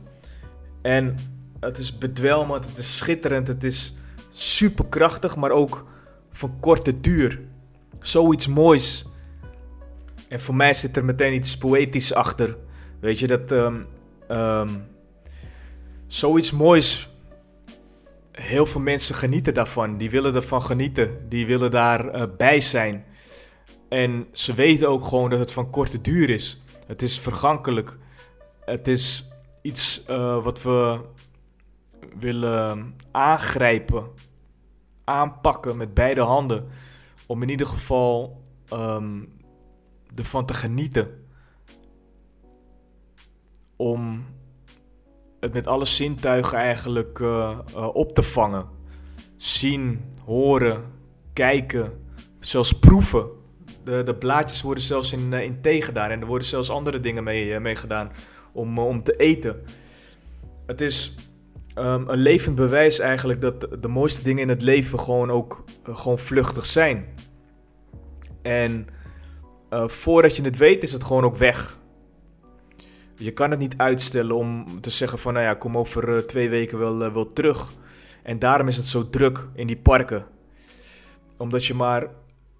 En 0.81 1.17
het 1.59 1.77
is 1.77 1.97
bedwelmend, 1.97 2.65
het 2.65 2.77
is 2.77 2.97
schitterend, 2.97 3.47
het 3.47 3.63
is 3.63 3.95
superkrachtig, 4.29 5.35
maar 5.35 5.51
ook 5.51 5.85
van 6.31 6.59
korte 6.59 6.99
duur. 6.99 7.41
Zoiets 7.99 8.47
moois. 8.47 9.05
En 10.27 10.39
voor 10.39 10.55
mij 10.55 10.73
zit 10.73 10.97
er 10.97 11.05
meteen 11.05 11.33
iets 11.33 11.57
poëtisch 11.57 12.13
achter. 12.13 12.57
Weet 12.99 13.19
je, 13.19 13.27
dat 13.27 13.51
um, 13.51 13.85
um, 14.33 14.87
zoiets 16.07 16.51
moois. 16.51 17.09
Heel 18.31 18.65
veel 18.65 18.81
mensen 18.81 19.15
genieten 19.15 19.53
daarvan. 19.53 19.97
Die 19.97 20.09
willen 20.09 20.35
ervan 20.35 20.61
genieten. 20.61 21.29
Die 21.29 21.45
willen 21.45 21.71
daarbij 21.71 22.21
uh, 22.21 22.27
bij 22.37 22.59
zijn. 22.59 23.05
En 23.89 24.27
ze 24.31 24.53
weten 24.53 24.89
ook 24.89 25.05
gewoon 25.05 25.29
dat 25.29 25.39
het 25.39 25.51
van 25.51 25.69
korte 25.69 26.01
duur 26.01 26.29
is. 26.29 26.63
Het 26.87 27.01
is 27.01 27.19
vergankelijk. 27.19 27.97
Het 28.65 28.87
is 28.87 29.29
iets 29.61 30.03
uh, 30.09 30.43
wat 30.43 30.61
we 30.61 30.99
willen 32.19 32.95
aangrijpen, 33.11 34.07
aanpakken 35.03 35.77
met 35.77 35.93
beide 35.93 36.21
handen. 36.21 36.67
Om 37.25 37.41
in 37.41 37.49
ieder 37.49 37.67
geval 37.67 38.41
um, 38.73 39.33
ervan 40.15 40.45
te 40.45 40.53
genieten. 40.53 41.22
Om 43.83 44.25
het 45.39 45.53
met 45.53 45.67
alle 45.67 45.85
zintuigen 45.85 46.57
eigenlijk 46.57 47.19
uh, 47.19 47.57
uh, 47.75 47.95
op 47.95 48.15
te 48.15 48.23
vangen. 48.23 48.65
Zien, 49.37 50.01
horen, 50.25 50.83
kijken, 51.33 51.91
zelfs 52.39 52.73
proeven. 52.73 53.27
De, 53.83 54.03
de 54.03 54.15
blaadjes 54.15 54.61
worden 54.61 54.83
zelfs 54.83 55.13
in, 55.13 55.33
in 55.33 55.61
thee 55.61 55.81
gedaan 55.81 56.09
en 56.09 56.21
er 56.21 56.27
worden 56.27 56.47
zelfs 56.47 56.69
andere 56.69 56.99
dingen 56.99 57.23
mee, 57.23 57.59
mee 57.59 57.75
gedaan 57.75 58.11
om, 58.53 58.79
om 58.79 59.03
te 59.03 59.15
eten. 59.15 59.61
Het 60.65 60.81
is 60.81 61.15
um, 61.77 62.09
een 62.09 62.19
levend 62.19 62.55
bewijs 62.55 62.99
eigenlijk 62.99 63.41
dat 63.41 63.67
de 63.81 63.87
mooiste 63.87 64.23
dingen 64.23 64.41
in 64.41 64.49
het 64.49 64.61
leven 64.61 64.99
gewoon 64.99 65.31
ook 65.31 65.63
gewoon 65.83 66.19
vluchtig 66.19 66.65
zijn. 66.65 67.05
En 68.41 68.87
voordat 69.69 70.35
je 70.35 70.43
het 70.43 70.57
weet 70.57 70.83
is 70.83 70.91
het 70.91 71.03
gewoon 71.03 71.23
ook 71.23 71.35
weg. 71.37 71.81
Je 73.15 73.31
kan 73.31 73.51
het 73.51 73.59
niet 73.59 73.77
uitstellen 73.77 74.35
om 74.35 74.81
te 74.81 74.89
zeggen 74.89 75.19
van 75.19 75.33
nou 75.33 75.45
ja, 75.45 75.53
kom 75.53 75.77
over 75.77 76.15
uh, 76.15 76.17
twee 76.17 76.49
weken 76.49 76.77
wel, 76.77 77.13
wel 77.13 77.33
terug. 77.33 77.73
En 78.23 78.39
daarom 78.39 78.67
is 78.67 78.77
het 78.77 78.87
zo 78.87 79.09
druk 79.09 79.47
in 79.53 79.67
die 79.67 79.77
parken. 79.77 80.25
Omdat 81.37 81.65
je 81.65 81.73
maar 81.73 82.07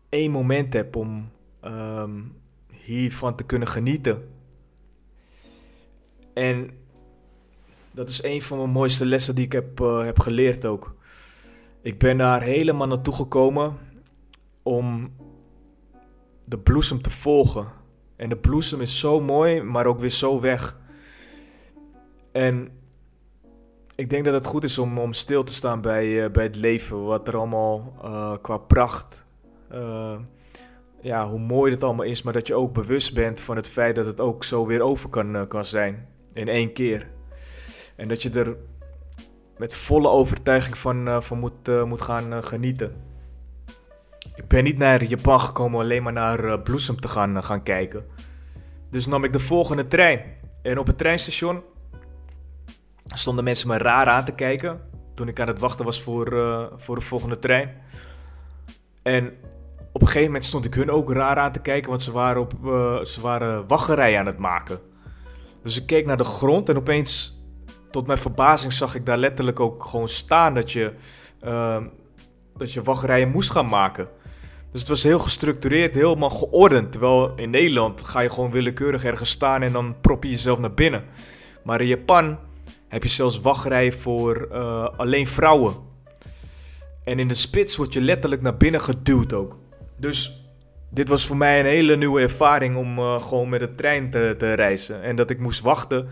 één 0.09 0.31
moment 0.31 0.73
hebt 0.73 0.95
om 0.95 1.31
um, 1.65 2.35
hiervan 2.71 3.35
te 3.35 3.43
kunnen 3.43 3.67
genieten. 3.67 4.29
En 6.33 6.69
dat 7.91 8.09
is 8.09 8.23
een 8.23 8.41
van 8.41 8.57
mijn 8.57 8.69
mooiste 8.69 9.05
lessen 9.05 9.35
die 9.35 9.45
ik 9.45 9.51
heb, 9.51 9.79
uh, 9.79 10.03
heb 10.03 10.19
geleerd 10.19 10.65
ook. 10.65 10.95
Ik 11.81 11.99
ben 11.99 12.17
daar 12.17 12.41
helemaal 12.41 12.87
naartoe 12.87 13.13
gekomen 13.13 13.77
om 14.63 15.13
de 16.45 16.57
bloesem 16.57 17.01
te 17.01 17.09
volgen. 17.09 17.67
En 18.23 18.29
de 18.29 18.37
bloesem 18.37 18.81
is 18.81 18.99
zo 18.99 19.19
mooi, 19.19 19.61
maar 19.61 19.85
ook 19.85 19.99
weer 19.99 20.09
zo 20.09 20.39
weg. 20.39 20.77
En 22.31 22.69
ik 23.95 24.09
denk 24.09 24.25
dat 24.25 24.33
het 24.33 24.45
goed 24.45 24.63
is 24.63 24.77
om, 24.77 24.97
om 24.97 25.13
stil 25.13 25.43
te 25.43 25.53
staan 25.53 25.81
bij, 25.81 26.05
uh, 26.05 26.31
bij 26.31 26.43
het 26.43 26.55
leven. 26.55 27.03
Wat 27.03 27.27
er 27.27 27.37
allemaal 27.37 27.93
uh, 28.03 28.33
qua 28.41 28.57
pracht. 28.57 29.25
Uh, 29.71 30.15
ja, 31.01 31.29
hoe 31.29 31.39
mooi 31.39 31.71
het 31.71 31.83
allemaal 31.83 32.05
is. 32.05 32.21
Maar 32.21 32.33
dat 32.33 32.47
je 32.47 32.55
ook 32.55 32.73
bewust 32.73 33.13
bent 33.13 33.39
van 33.39 33.55
het 33.55 33.67
feit 33.67 33.95
dat 33.95 34.05
het 34.05 34.19
ook 34.19 34.43
zo 34.43 34.65
weer 34.65 34.81
over 34.81 35.09
kan, 35.09 35.47
kan 35.47 35.65
zijn. 35.65 36.07
In 36.33 36.47
één 36.47 36.73
keer. 36.73 37.07
En 37.95 38.07
dat 38.07 38.21
je 38.21 38.29
er 38.29 38.57
met 39.57 39.75
volle 39.75 40.09
overtuiging 40.09 40.77
van, 40.77 41.23
moet, 41.39 41.85
moet 41.85 42.01
gaan 42.01 42.43
genieten. 42.43 42.95
Ik 44.35 44.47
ben 44.47 44.63
niet 44.63 44.77
naar 44.77 45.03
Japan 45.03 45.39
gekomen 45.39 45.79
alleen 45.79 46.03
maar 46.03 46.13
naar 46.13 46.59
bloesem 46.59 46.99
te 46.99 47.07
gaan, 47.07 47.43
gaan 47.43 47.63
kijken. 47.63 48.12
Dus 48.93 49.05
nam 49.05 49.23
ik 49.23 49.31
de 49.31 49.39
volgende 49.39 49.87
trein. 49.87 50.21
En 50.61 50.77
op 50.77 50.87
het 50.87 50.97
treinstation 50.97 51.63
stonden 53.05 53.43
mensen 53.43 53.67
me 53.67 53.77
raar 53.77 54.07
aan 54.07 54.25
te 54.25 54.31
kijken. 54.31 54.79
Toen 55.15 55.27
ik 55.27 55.39
aan 55.39 55.47
het 55.47 55.59
wachten 55.59 55.85
was 55.85 56.01
voor, 56.01 56.27
voor 56.77 56.95
de 56.95 57.01
volgende 57.01 57.39
trein. 57.39 57.81
En 59.03 59.33
op 59.91 60.01
een 60.01 60.07
gegeven 60.07 60.27
moment 60.27 60.45
stond 60.45 60.65
ik 60.65 60.73
hun 60.73 60.91
ook 60.91 61.11
raar 61.11 61.37
aan 61.37 61.51
te 61.51 61.59
kijken, 61.59 61.89
want 61.89 62.03
ze 62.03 62.11
waren, 62.11 62.41
op, 62.41 62.53
ze 63.05 63.21
waren 63.21 63.67
wachterij 63.67 64.19
aan 64.19 64.25
het 64.25 64.37
maken. 64.37 64.79
Dus 65.63 65.77
ik 65.77 65.85
keek 65.85 66.05
naar 66.05 66.17
de 66.17 66.23
grond 66.23 66.69
en 66.69 66.77
opeens 66.77 67.41
tot 67.91 68.07
mijn 68.07 68.19
verbazing 68.19 68.73
zag 68.73 68.95
ik 68.95 69.05
daar 69.05 69.17
letterlijk 69.17 69.59
ook 69.59 69.85
gewoon 69.85 70.09
staan 70.09 70.53
dat 70.53 70.71
je, 70.71 70.93
uh, 71.43 71.83
dat 72.57 72.73
je 72.73 72.81
wachtrijen 72.81 73.29
moest 73.29 73.51
gaan 73.51 73.67
maken. 73.67 74.07
Dus 74.73 74.81
het 74.81 74.89
was 74.89 75.03
heel 75.03 75.19
gestructureerd, 75.19 75.93
helemaal 75.93 76.29
geordend. 76.29 76.91
Terwijl 76.91 77.33
in 77.35 77.49
Nederland 77.49 78.03
ga 78.03 78.19
je 78.19 78.29
gewoon 78.29 78.51
willekeurig 78.51 79.03
ergens 79.03 79.29
staan 79.29 79.61
en 79.61 79.71
dan 79.71 79.95
prop 80.01 80.23
je 80.23 80.29
jezelf 80.29 80.59
naar 80.59 80.73
binnen. 80.73 81.03
Maar 81.63 81.81
in 81.81 81.87
Japan 81.87 82.39
heb 82.87 83.03
je 83.03 83.09
zelfs 83.09 83.41
wachtrijen 83.41 83.93
voor 83.93 84.47
uh, 84.51 84.87
alleen 84.97 85.27
vrouwen. 85.27 85.73
En 87.03 87.19
in 87.19 87.27
de 87.27 87.33
spits 87.33 87.75
word 87.75 87.93
je 87.93 88.01
letterlijk 88.01 88.41
naar 88.41 88.57
binnen 88.57 88.81
geduwd 88.81 89.33
ook. 89.33 89.57
Dus 89.97 90.45
dit 90.89 91.09
was 91.09 91.25
voor 91.25 91.37
mij 91.37 91.59
een 91.59 91.65
hele 91.65 91.95
nieuwe 91.95 92.21
ervaring 92.21 92.75
om 92.75 92.99
uh, 92.99 93.21
gewoon 93.21 93.49
met 93.49 93.59
de 93.59 93.75
trein 93.75 94.09
te, 94.09 94.35
te 94.37 94.53
reizen. 94.53 95.01
En 95.01 95.15
dat 95.15 95.29
ik 95.29 95.39
moest 95.39 95.61
wachten 95.61 96.07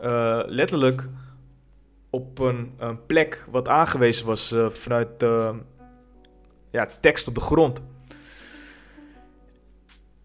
uh, 0.00 0.40
letterlijk 0.46 1.08
op 2.10 2.38
een, 2.38 2.72
een, 2.78 3.06
plek 3.06 3.44
wat 3.50 3.68
aangewezen 3.68 4.26
was 4.26 4.54
vanuit 4.68 5.24
ja, 6.74 6.88
tekst 7.00 7.28
op 7.28 7.34
de 7.34 7.40
grond. 7.40 7.80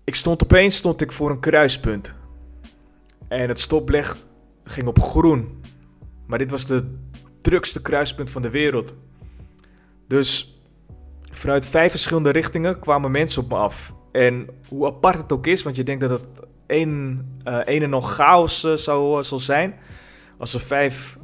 Ik 0.04 0.16
stond 0.16 0.44
opeens 0.44 0.76
stond 0.76 1.02
ik 1.02 1.12
voor 1.12 1.30
een 1.30 1.40
kruispunt. 1.40 2.14
En 3.28 3.48
het 3.50 3.60
stoplicht 3.60 4.24
ging 4.64 4.88
op 4.88 5.02
groen. 5.02 5.62
Maar 6.28 6.38
dit 6.38 6.52
was 6.52 6.66
de 6.66 6.96
drukste 7.42 7.82
kruispunt 7.82 8.30
van 8.30 8.42
de 8.42 8.50
wereld. 8.50 8.94
Dus 10.08 10.62
vanuit 11.32 11.66
vijf 11.66 11.92
verschillende 11.92 12.30
richtingen 12.30 12.80
kwamen 12.80 13.12
mensen 13.12 13.44
op 13.44 13.50
me 13.50 13.56
af. 13.56 13.94
En 14.12 14.50
hoe 14.68 14.86
apart 14.86 15.18
het 15.18 15.32
ook 15.32 15.48
is, 15.48 15.64
want 15.64 15.76
je 15.76 15.84
denkt 15.84 16.02
dat 16.02 16.10
het 16.10 16.48
een, 16.68 17.26
uh, 17.46 17.60
een 17.64 17.84
en 17.84 17.90
nog 17.90 18.14
chaos 18.14 18.64
uh, 18.64 18.74
zou, 18.74 19.24
zal 19.24 19.40
zijn. 19.40 19.76
Als 20.38 20.54
er 20.54 20.60
vijf 20.60 21.18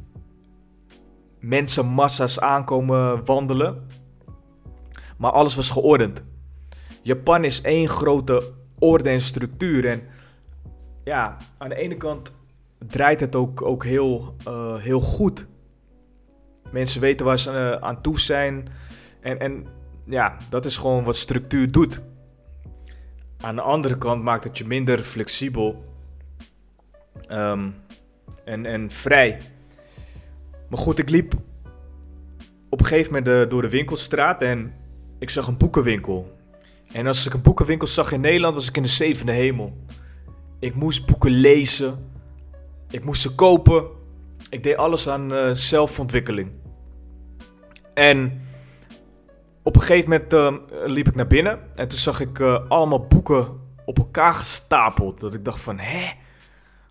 mensenmassa's 1.40 2.40
aankomen 2.40 3.26
wandelen. 3.26 3.95
Maar 5.18 5.32
alles 5.32 5.56
was 5.56 5.70
geordend. 5.70 6.24
Japan 7.02 7.44
is 7.44 7.62
één 7.62 7.88
grote 7.88 8.52
orde 8.80 9.10
en 9.10 9.22
structuur. 9.22 9.88
En 9.88 10.02
ja, 11.04 11.38
aan 11.58 11.70
de 11.70 11.76
ene 11.76 11.98
kant 11.98 12.32
draait 12.88 13.20
het 13.20 13.36
ook, 13.36 13.62
ook 13.62 13.84
heel, 13.84 14.36
uh, 14.48 14.76
heel 14.76 15.00
goed. 15.00 15.48
Mensen 16.72 17.02
weten 17.02 17.26
waar 17.26 17.40
ze 17.40 17.78
aan 17.82 18.02
toe 18.02 18.20
zijn. 18.20 18.68
En, 19.22 19.40
en 19.40 19.68
ja, 20.06 20.38
dat 20.50 20.66
is 20.66 20.78
gewoon 20.78 21.04
wat 21.04 21.16
structuur 21.16 21.72
doet. 21.72 22.02
Aan 23.40 23.56
de 23.56 23.62
andere 23.62 23.98
kant 23.98 24.24
maakt 24.24 24.44
het 24.44 24.58
je 24.58 24.66
minder 24.66 25.00
flexibel 25.00 25.84
um, 27.32 27.76
en, 28.46 28.66
en 28.66 28.92
vrij. 28.92 29.38
Maar 30.70 30.80
goed, 30.80 31.00
ik 31.00 31.10
liep 31.10 31.34
op 32.70 32.80
een 32.80 32.86
gegeven 32.86 33.14
moment 33.14 33.26
de, 33.26 33.46
door 33.50 33.62
de 33.62 33.70
winkelstraat 33.70 34.42
en 34.42 34.74
ik 35.20 35.30
zag 35.30 35.48
een 35.48 35.58
boekenwinkel. 35.58 36.38
En 36.92 37.08
als 37.08 37.26
ik 37.26 37.34
een 37.34 37.42
boekenwinkel 37.42 37.88
zag 37.88 38.12
in 38.12 38.22
Nederland, 38.22 38.54
was 38.54 38.68
ik 38.68 38.78
in 38.78 38.84
de 38.84 38.90
zevende 38.90 39.32
hemel. 39.32 39.78
Ik 40.60 40.76
moest 40.76 41.06
boeken 41.06 41.32
lezen. 41.32 42.10
Ik 42.90 43.04
moest 43.04 43.22
ze 43.22 43.36
kopen. 43.36 43.86
Ik 44.50 44.64
deed 44.64 44.78
alles 44.78 45.10
aan 45.10 45.32
uh, 45.32 45.50
zelfontwikkeling. 45.52 46.52
En 47.94 48.42
op 49.64 49.76
een 49.76 49.82
gegeven 49.82 50.10
moment 50.10 50.34
uh, 50.34 50.56
liep 50.86 51.08
ik 51.08 51.16
naar 51.16 51.28
binnen. 51.28 51.60
En 51.76 51.88
toen 51.88 52.00
zag 52.00 52.20
ik 52.20 52.40
uh, 52.40 52.70
allemaal 52.70 53.06
boeken 53.08 53.48
op 53.86 53.98
elkaar 53.98 54.34
gestapeld. 54.34 55.20
Dat 55.20 55.34
ik 55.34 55.46
dacht 55.46 55.62
van, 55.62 55.80
hè? 55.80 56.12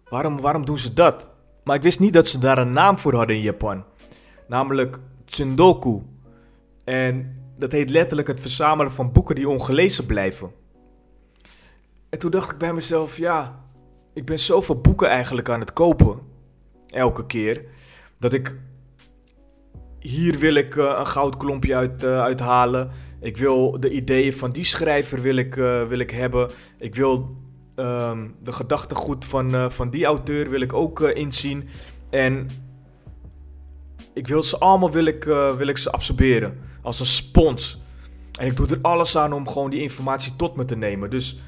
Waarom, 0.08 0.40
waarom 0.40 0.64
doen 0.64 0.78
ze 0.78 0.94
dat? 0.94 1.30
Maar 1.64 1.76
ik 1.76 1.82
wist 1.82 2.00
niet 2.00 2.12
dat 2.12 2.28
ze 2.28 2.38
daar 2.38 2.58
een 2.58 2.72
naam 2.72 2.98
voor 2.98 3.14
hadden 3.14 3.36
in 3.36 3.42
Japan. 3.42 3.84
Namelijk 4.48 4.98
Tsundoku. 5.24 6.02
En 6.84 7.43
dat 7.58 7.72
heet 7.72 7.90
letterlijk 7.90 8.28
het 8.28 8.40
verzamelen 8.40 8.92
van 8.92 9.12
boeken 9.12 9.34
die 9.34 9.48
ongelezen 9.48 10.06
blijven. 10.06 10.52
En 12.10 12.18
toen 12.18 12.30
dacht 12.30 12.52
ik 12.52 12.58
bij 12.58 12.72
mezelf, 12.72 13.16
ja, 13.16 13.64
ik 14.12 14.24
ben 14.24 14.38
zoveel 14.38 14.80
boeken 14.80 15.08
eigenlijk 15.08 15.48
aan 15.48 15.60
het 15.60 15.72
kopen. 15.72 16.18
Elke 16.86 17.26
keer. 17.26 17.64
Dat 18.18 18.32
ik. 18.32 18.54
Hier 19.98 20.38
wil 20.38 20.54
ik 20.54 20.74
uh, 20.74 20.94
een 20.98 21.06
goudklompje 21.06 21.74
uit, 21.74 22.04
uh, 22.04 22.20
uithalen. 22.20 22.90
Ik 23.20 23.36
wil 23.36 23.80
de 23.80 23.90
ideeën 23.90 24.32
van 24.32 24.50
die 24.50 24.64
schrijver 24.64 25.20
wil 25.20 25.36
ik, 25.36 25.56
uh, 25.56 25.86
wil 25.88 25.98
ik 25.98 26.10
hebben. 26.10 26.50
Ik 26.78 26.94
wil 26.94 27.36
um, 27.76 28.34
de 28.42 28.52
gedachtegoed 28.52 29.24
van, 29.24 29.70
van 29.72 29.90
die 29.90 30.04
auteur 30.04 30.50
wil 30.50 30.60
ik 30.60 30.72
ook 30.72 31.00
inzien. 31.00 31.68
En 32.10 32.48
ik 34.14 34.26
wil 34.26 34.42
ze 34.42 34.58
allemaal 34.58 34.90
wil 34.90 35.04
ik, 35.04 35.24
wil 35.56 35.66
ik 35.66 35.76
ze 35.76 35.90
absorberen. 35.90 36.58
Als 36.84 37.00
een 37.00 37.06
spons. 37.06 37.80
En 38.38 38.46
ik 38.46 38.56
doe 38.56 38.68
er 38.68 38.78
alles 38.82 39.16
aan 39.16 39.32
om 39.32 39.48
gewoon 39.48 39.70
die 39.70 39.82
informatie 39.82 40.36
tot 40.36 40.56
me 40.56 40.64
te 40.64 40.76
nemen. 40.76 41.10
Dus 41.10 41.40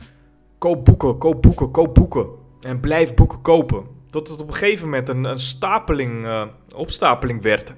koop 0.58 0.84
boeken, 0.84 1.18
koop 1.18 1.42
boeken, 1.42 1.70
koop 1.70 1.94
boeken. 1.94 2.28
En 2.60 2.80
blijf 2.80 3.14
boeken 3.14 3.40
kopen. 3.40 3.86
Tot 4.10 4.28
het 4.28 4.40
op 4.40 4.48
een 4.48 4.54
gegeven 4.54 4.84
moment 4.84 5.08
een, 5.08 5.24
een 5.24 5.38
stapeling, 5.38 6.24
uh, 6.24 6.46
opstapeling 6.74 7.42
werd. 7.42 7.74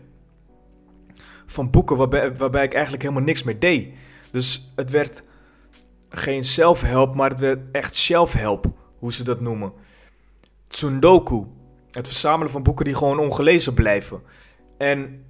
Van 1.46 1.70
boeken 1.70 1.96
waarbij, 1.96 2.36
waarbij 2.36 2.64
ik 2.64 2.72
eigenlijk 2.72 3.02
helemaal 3.02 3.24
niks 3.24 3.42
meer 3.42 3.58
deed. 3.58 3.94
Dus 4.30 4.72
het 4.76 4.90
werd 4.90 5.22
geen 6.08 6.44
zelfhelp, 6.44 7.14
maar 7.14 7.30
het 7.30 7.40
werd 7.40 7.60
echt 7.72 7.94
zelfhelp, 7.94 8.66
hoe 8.98 9.12
ze 9.12 9.24
dat 9.24 9.40
noemen. 9.40 9.72
Tsundoku. 10.66 11.44
Het 11.90 12.08
verzamelen 12.08 12.52
van 12.52 12.62
boeken 12.62 12.84
die 12.84 12.94
gewoon 12.94 13.18
ongelezen 13.18 13.74
blijven. 13.74 14.22
En 14.78 15.24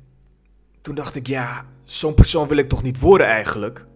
toen 0.83 0.95
dacht 0.95 1.15
ik, 1.15 1.27
ja, 1.27 1.67
zo'n 1.91 2.15
persoon 2.15 2.49
wil 2.49 2.57
ik 2.57 2.69
toch 2.69 2.83
niet 2.83 3.01
worden 3.01 3.27
eigenlijk? 3.27 3.87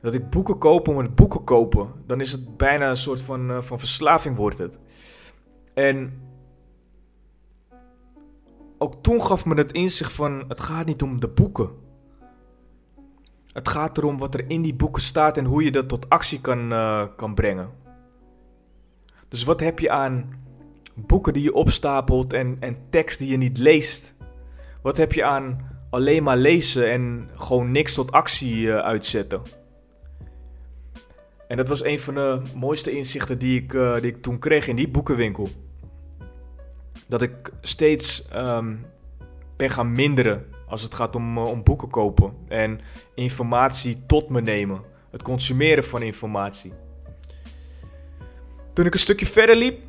Dat 0.00 0.14
ik 0.14 0.30
boeken 0.30 0.58
koop 0.58 0.88
om 0.88 0.98
het 0.98 1.14
boeken 1.14 1.44
kopen. 1.44 1.92
Dan 2.06 2.20
is 2.20 2.32
het 2.32 2.56
bijna 2.56 2.88
een 2.88 2.96
soort 2.96 3.20
van, 3.20 3.50
uh, 3.50 3.62
van 3.62 3.78
verslaving 3.78 4.36
wordt 4.36 4.58
het. 4.58 4.78
En 5.74 6.22
ook 8.78 9.02
toen 9.02 9.22
gaf 9.22 9.44
me 9.44 9.54
het 9.54 9.72
inzicht 9.72 10.12
van 10.12 10.44
het 10.48 10.60
gaat 10.60 10.86
niet 10.86 11.02
om 11.02 11.20
de 11.20 11.28
boeken. 11.28 11.70
Het 13.52 13.68
gaat 13.68 13.98
erom 13.98 14.18
wat 14.18 14.34
er 14.34 14.50
in 14.50 14.62
die 14.62 14.74
boeken 14.74 15.02
staat 15.02 15.36
en 15.36 15.44
hoe 15.44 15.64
je 15.64 15.70
dat 15.70 15.88
tot 15.88 16.08
actie 16.08 16.40
kan, 16.40 16.72
uh, 16.72 17.06
kan 17.16 17.34
brengen. 17.34 17.70
Dus 19.28 19.44
wat 19.44 19.60
heb 19.60 19.78
je 19.78 19.90
aan 19.90 20.38
boeken 20.94 21.32
die 21.32 21.42
je 21.42 21.54
opstapelt 21.54 22.32
en, 22.32 22.56
en 22.60 22.76
tekst 22.90 23.18
die 23.18 23.30
je 23.30 23.36
niet 23.36 23.58
leest? 23.58 24.14
Wat 24.82 24.96
heb 24.96 25.12
je 25.12 25.24
aan 25.24 25.68
alleen 25.90 26.22
maar 26.22 26.36
lezen 26.36 26.90
en 26.90 27.30
gewoon 27.34 27.70
niks 27.70 27.94
tot 27.94 28.12
actie 28.12 28.56
uh, 28.56 28.78
uitzetten? 28.78 29.42
En 31.48 31.56
dat 31.56 31.68
was 31.68 31.84
een 31.84 32.00
van 32.00 32.14
de 32.14 32.42
mooiste 32.54 32.90
inzichten 32.90 33.38
die 33.38 33.62
ik, 33.62 33.72
uh, 33.72 33.94
die 33.94 34.10
ik 34.10 34.22
toen 34.22 34.38
kreeg 34.38 34.66
in 34.66 34.76
die 34.76 34.88
boekenwinkel. 34.88 35.48
Dat 37.06 37.22
ik 37.22 37.52
steeds 37.60 38.28
um, 38.34 38.80
ben 39.56 39.70
gaan 39.70 39.92
minderen 39.92 40.46
als 40.66 40.82
het 40.82 40.94
gaat 40.94 41.16
om, 41.16 41.38
uh, 41.38 41.44
om 41.44 41.62
boeken 41.62 41.90
kopen. 41.90 42.32
En 42.48 42.80
informatie 43.14 44.06
tot 44.06 44.28
me 44.28 44.40
nemen. 44.40 44.80
Het 45.10 45.22
consumeren 45.22 45.84
van 45.84 46.02
informatie. 46.02 46.72
Toen 48.72 48.86
ik 48.86 48.92
een 48.92 49.00
stukje 49.00 49.26
verder 49.26 49.56
liep, 49.56 49.80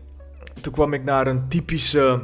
toen 0.61 0.73
kwam 0.73 0.93
ik 0.93 1.03
naar 1.03 1.27
een 1.27 1.47
typische 1.47 2.21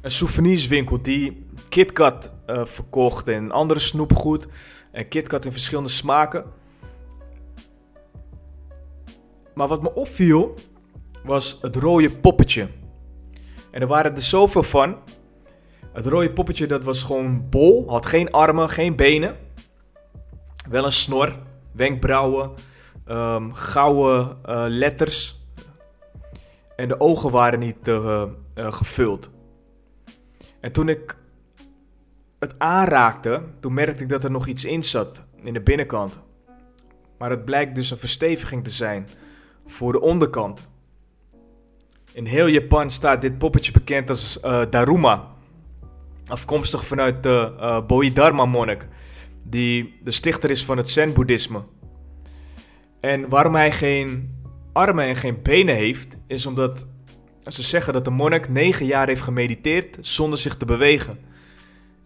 een 0.00 0.10
souvenirswinkel 0.10 1.02
die 1.02 1.41
KitKat 1.72 2.32
uh, 2.46 2.64
verkocht 2.64 3.28
en 3.28 3.50
andere 3.50 3.80
snoepgoed. 3.80 4.46
En 4.90 5.08
KitKat 5.08 5.44
in 5.44 5.52
verschillende 5.52 5.88
smaken. 5.88 6.44
Maar 9.54 9.68
wat 9.68 9.82
me 9.82 9.94
opviel 9.94 10.54
was 11.24 11.58
het 11.60 11.76
rode 11.76 12.10
poppetje. 12.10 12.68
En 13.70 13.80
er 13.80 13.86
waren 13.86 14.14
er 14.14 14.20
zoveel 14.20 14.62
van. 14.62 14.96
Het 15.92 16.06
rode 16.06 16.32
poppetje 16.32 16.66
dat 16.66 16.84
was 16.84 17.02
gewoon 17.02 17.48
bol, 17.48 17.90
had 17.90 18.06
geen 18.06 18.30
armen, 18.30 18.68
geen 18.68 18.96
benen. 18.96 19.36
Wel 20.68 20.84
een 20.84 20.92
snor, 20.92 21.36
wenkbrauwen, 21.72 22.50
um, 23.06 23.54
gouden 23.54 24.38
uh, 24.46 24.64
letters. 24.68 25.46
En 26.76 26.88
de 26.88 27.00
ogen 27.00 27.30
waren 27.30 27.58
niet 27.58 27.88
uh, 27.88 28.24
gevuld. 28.54 29.30
En 30.60 30.72
toen 30.72 30.88
ik 30.88 31.20
het 32.42 32.58
aanraakte, 32.58 33.42
toen 33.60 33.74
merkte 33.74 34.02
ik 34.02 34.08
dat 34.08 34.24
er 34.24 34.30
nog 34.30 34.46
iets 34.46 34.64
in 34.64 34.82
zat 34.82 35.24
in 35.42 35.52
de 35.52 35.60
binnenkant. 35.60 36.20
Maar 37.18 37.30
het 37.30 37.44
blijkt 37.44 37.74
dus 37.74 37.90
een 37.90 37.98
versteviging 37.98 38.64
te 38.64 38.70
zijn 38.70 39.08
voor 39.66 39.92
de 39.92 40.00
onderkant. 40.00 40.68
In 42.12 42.24
heel 42.24 42.46
Japan 42.46 42.90
staat 42.90 43.20
dit 43.20 43.38
poppetje 43.38 43.72
bekend 43.72 44.08
als 44.08 44.38
uh, 44.44 44.62
Daruma. 44.70 45.28
Afkomstig 46.26 46.86
vanuit 46.86 47.22
de 47.22 47.54
uh, 47.56 47.86
Bodhidharma 47.86 48.44
monnik, 48.44 48.86
die 49.42 49.92
de 50.04 50.10
stichter 50.10 50.50
is 50.50 50.64
van 50.64 50.76
het 50.76 50.90
Zen-boeddhisme. 50.90 51.62
En 53.00 53.28
waarom 53.28 53.54
hij 53.54 53.72
geen 53.72 54.40
armen 54.72 55.04
en 55.04 55.16
geen 55.16 55.42
benen 55.42 55.74
heeft, 55.74 56.16
is 56.26 56.46
omdat 56.46 56.86
ze 57.46 57.62
zeggen 57.62 57.92
dat 57.92 58.04
de 58.04 58.10
monnik 58.10 58.48
negen 58.48 58.86
jaar 58.86 59.06
heeft 59.06 59.22
gemediteerd 59.22 59.96
zonder 60.00 60.38
zich 60.38 60.56
te 60.56 60.64
bewegen. 60.64 61.30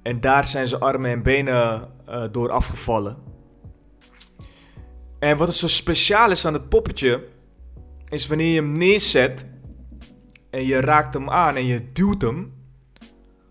En 0.06 0.20
daar 0.20 0.44
zijn 0.44 0.66
zijn 0.66 0.80
armen 0.80 1.10
en 1.10 1.22
benen 1.22 1.90
uh, 2.08 2.24
door 2.32 2.50
afgevallen. 2.50 3.16
En 5.18 5.36
wat 5.36 5.48
er 5.48 5.54
zo 5.54 5.68
speciaal 5.68 6.30
is 6.30 6.46
aan 6.46 6.52
het 6.52 6.68
poppetje, 6.68 7.24
is 8.08 8.26
wanneer 8.26 8.46
je 8.46 8.60
hem 8.60 8.78
neerzet 8.78 9.46
en 10.50 10.66
je 10.66 10.80
raakt 10.80 11.14
hem 11.14 11.30
aan 11.30 11.56
en 11.56 11.64
je 11.64 11.86
duwt 11.92 12.22
hem, 12.22 12.54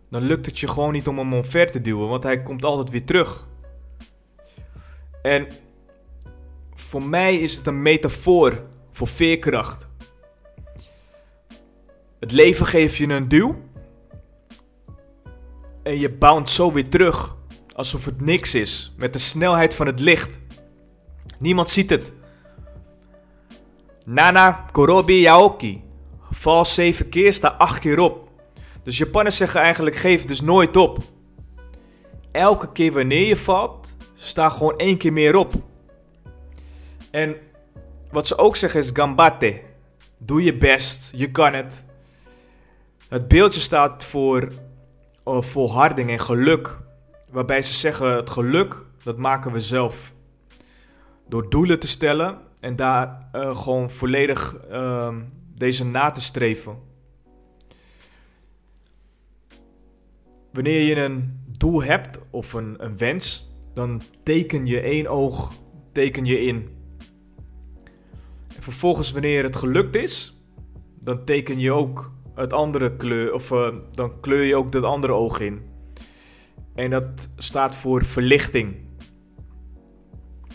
dan 0.10 0.22
lukt 0.22 0.46
het 0.46 0.60
je 0.60 0.68
gewoon 0.68 0.94
niet 0.94 1.08
om 1.08 1.18
hem 1.18 1.34
omver 1.34 1.72
te 1.72 1.82
duwen, 1.82 2.08
want 2.08 2.24
hij 2.24 2.44
komt 2.44 2.66
altijd 2.66 2.90
weer 2.90 3.06
terug. 3.06 3.48
En 5.22 5.48
voor 6.74 7.04
mij 7.04 7.36
is 7.36 7.56
het 7.56 7.68
een 7.68 7.82
metafoor 7.82 8.64
voor 8.92 9.08
veerkracht. 9.08 9.88
Het 12.20 12.32
leven 12.32 12.66
geeft 12.66 12.96
je 12.96 13.08
een 13.08 13.28
duw 13.28 13.56
en 15.86 16.00
je 16.00 16.10
bounce 16.12 16.54
zo 16.54 16.72
weer 16.72 16.90
terug, 16.90 17.36
alsof 17.76 18.06
het 18.06 18.22
niks 18.22 18.56
is, 18.56 18.94
met 18.98 19.14
de 19.14 19.20
snelheid 19.20 19.76
van 19.76 19.86
het 19.86 20.00
licht. 20.00 20.40
Niemand 21.40 21.70
ziet 21.70 21.90
het. 21.90 22.12
Nana 24.06 24.66
Korobi 24.72 25.20
Yaoki. 25.20 25.84
Val 26.32 26.66
7 26.66 27.10
keer, 27.10 27.34
sta 27.34 27.48
8 27.48 27.80
keer 27.80 28.00
op. 28.00 28.30
Dus 28.84 28.98
Japanners 28.98 29.38
zeggen 29.38 29.62
eigenlijk 29.62 29.96
geef 29.96 30.26
dus 30.26 30.42
nooit 30.42 30.78
op. 30.78 30.98
Elke 32.32 32.72
keer 32.72 32.92
wanneer 32.92 33.28
je 33.28 33.38
valt, 33.38 33.96
sta 34.16 34.50
gewoon 34.50 34.78
één 34.78 34.98
keer 34.98 35.14
meer 35.14 35.36
op. 35.36 35.54
En 37.12 37.38
wat 38.12 38.28
ze 38.28 38.38
ook 38.38 38.56
zeggen 38.56 38.80
is 38.80 38.90
gambate. 38.94 39.62
Doe 40.18 40.44
je 40.44 40.58
best, 40.58 41.12
je 41.16 41.32
kan 41.32 41.54
het. 41.54 41.84
Het 43.10 43.28
beeldje 43.28 43.60
staat 43.60 44.04
voor 44.04 44.52
uh, 45.26 45.42
volharding 45.42 46.10
en 46.10 46.20
geluk. 46.20 46.78
Waarbij 47.30 47.62
ze 47.62 47.74
zeggen 47.74 48.16
het 48.16 48.30
geluk, 48.30 48.76
dat 49.04 49.18
maken 49.18 49.52
we 49.52 49.60
zelf. 49.60 50.14
Door 51.28 51.50
doelen 51.50 51.80
te 51.80 51.88
stellen 51.88 52.38
en 52.60 52.76
daar 52.76 53.30
uh, 53.34 53.58
gewoon 53.58 53.92
volledig 53.92 54.58
uh, 54.72 55.16
deze 55.56 55.86
na 55.86 56.12
te 56.12 56.22
streven. 56.22 56.78
Wanneer 60.52 60.82
je 60.82 60.96
een 60.96 61.44
doel 61.58 61.84
hebt 61.84 62.20
of 62.30 62.54
een, 62.54 62.76
een 62.78 62.98
wens, 62.98 63.54
dan 63.74 64.02
teken 64.24 64.66
je 64.66 64.80
één 64.80 65.08
oog 65.08 65.54
teken 65.92 66.26
je 66.26 66.42
in. 66.42 66.70
En 68.56 68.64
vervolgens, 68.64 69.12
wanneer 69.12 69.44
het 69.44 69.56
gelukt 69.56 69.96
is, 69.96 70.36
dan 71.00 71.26
teken 71.26 71.60
je 71.60 71.72
ook 71.72 72.15
het 72.36 72.54
andere 72.54 72.96
kleur, 72.96 73.34
of 73.34 73.52
uh, 73.52 73.68
dan 73.94 74.20
kleur 74.20 74.44
je 74.44 74.56
ook 74.56 74.72
dat 74.72 74.84
andere 74.84 75.14
oog 75.14 75.40
in. 75.40 75.64
En 76.76 76.90
dat 76.90 77.30
staat 77.36 77.76
voor 77.76 78.06
verlichting. 78.06 78.76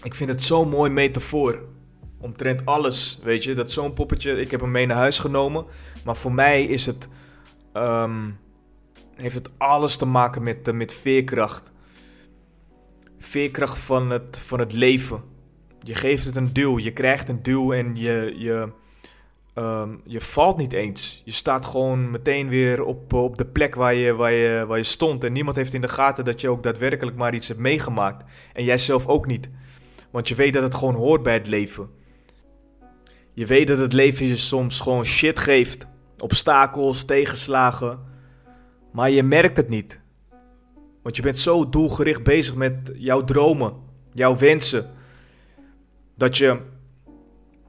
ik 0.03 0.15
vind 0.15 0.31
het 0.31 0.43
zo'n 0.43 0.69
mooi 0.69 0.91
metafoor. 0.91 1.65
Omtrent 2.21 2.67
alles, 2.67 3.21
weet 3.23 3.45
je. 3.45 3.55
Dat 3.55 3.71
zo'n 3.71 3.93
poppetje, 3.93 4.41
ik 4.41 4.51
heb 4.51 4.61
hem 4.61 4.71
mee 4.71 4.87
naar 4.87 4.97
huis 4.97 5.19
genomen. 5.19 5.65
Maar 6.05 6.17
voor 6.17 6.33
mij 6.33 6.65
is 6.65 6.87
het, 6.87 7.09
ehm, 7.73 8.31
heeft 9.15 9.35
het 9.35 9.51
alles 9.59 9.97
te 9.97 10.07
maken 10.07 10.43
met, 10.43 10.69
uh, 10.69 10.75
met 10.75 10.93
veerkracht. 10.93 11.73
Veerkracht 13.19 13.79
van 13.79 14.11
het, 14.11 14.39
van 14.39 14.59
het 14.59 14.73
leven. 14.73 15.23
Je 15.83 15.95
geeft 15.95 16.25
het 16.25 16.37
een 16.37 16.53
duw, 16.53 16.79
je 16.79 16.93
krijgt 16.93 17.29
een 17.29 17.43
duw 17.43 17.73
en 17.73 17.97
je, 17.97 18.35
je, 18.37 18.69
ehm, 19.61 19.97
je 20.05 20.21
valt 20.21 20.57
niet 20.57 20.73
eens. 20.73 21.23
Je 21.25 21.33
staat 21.33 21.65
gewoon 21.65 22.11
meteen 22.11 22.49
weer 22.49 22.85
op, 22.85 23.13
op 23.13 23.39
de 23.39 23.47
plek 23.47 23.75
waar 23.75 23.95
je, 23.95 24.15
waar, 24.15 24.33
je, 24.33 24.67
waar 24.67 24.79
je 24.79 24.85
stond. 24.85 25.25
En 25.25 25.33
niemand 25.33 25.57
heeft 25.57 25.75
in 25.75 25.81
de 25.81 25.89
gaten 25.89 26.25
dat 26.25 26.41
je 26.41 26.49
ook 26.49 26.63
daadwerkelijk 26.63 27.17
maar 27.17 27.35
iets 27.35 27.49
hebt 27.49 27.61
meegemaakt. 27.61 28.25
En 28.53 28.65
jij 28.65 28.79
zelf 28.79 29.07
ook 29.07 29.27
niet. 29.27 29.49
Want 30.11 30.29
je 30.29 30.35
weet 30.35 30.53
dat 30.53 30.63
het 30.63 30.75
gewoon 30.75 30.95
hoort 30.95 31.23
bij 31.23 31.35
het 31.35 31.47
leven. 31.47 31.91
Je 33.33 33.47
weet 33.47 33.67
dat 33.67 33.79
het 33.79 33.93
leven 33.93 34.27
je 34.27 34.37
soms 34.37 34.81
gewoon 34.81 35.05
shit 35.05 35.39
geeft. 35.39 35.87
Obstakels, 36.19 37.05
tegenslagen. 37.05 37.99
Maar 38.93 39.11
je 39.11 39.23
merkt 39.23 39.57
het 39.57 39.69
niet. 39.69 40.01
Want 41.03 41.17
je 41.17 41.23
bent 41.23 41.39
zo 41.39 41.69
doelgericht 41.69 42.23
bezig 42.23 42.55
met 42.55 42.93
jouw 42.95 43.25
dromen, 43.25 43.75
jouw 44.13 44.37
wensen. 44.37 44.91
Dat 46.17 46.37
je 46.37 46.61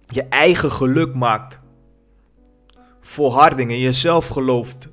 je 0.07 0.23
eigen 0.23 0.71
geluk 0.71 1.13
maakt. 1.13 1.60
Volharding 3.01 3.71
in 3.71 3.79
jezelf 3.79 4.27
gelooft. 4.27 4.89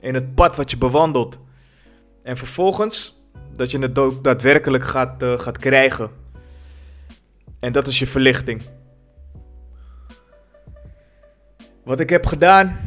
In 0.00 0.14
het 0.14 0.34
pad 0.34 0.56
wat 0.56 0.70
je 0.70 0.76
bewandelt. 0.76 1.38
En 2.22 2.36
vervolgens 2.36 3.22
dat 3.56 3.70
je 3.70 3.78
het 3.78 3.98
ook 3.98 4.24
daadwerkelijk 4.24 4.84
gaat, 4.84 5.22
uh, 5.22 5.38
gaat 5.38 5.58
krijgen. 5.58 6.10
En 7.60 7.72
dat 7.72 7.86
is 7.86 7.98
je 7.98 8.06
verlichting. 8.06 8.62
Wat 11.84 12.00
ik 12.00 12.10
heb 12.10 12.26
gedaan, 12.26 12.78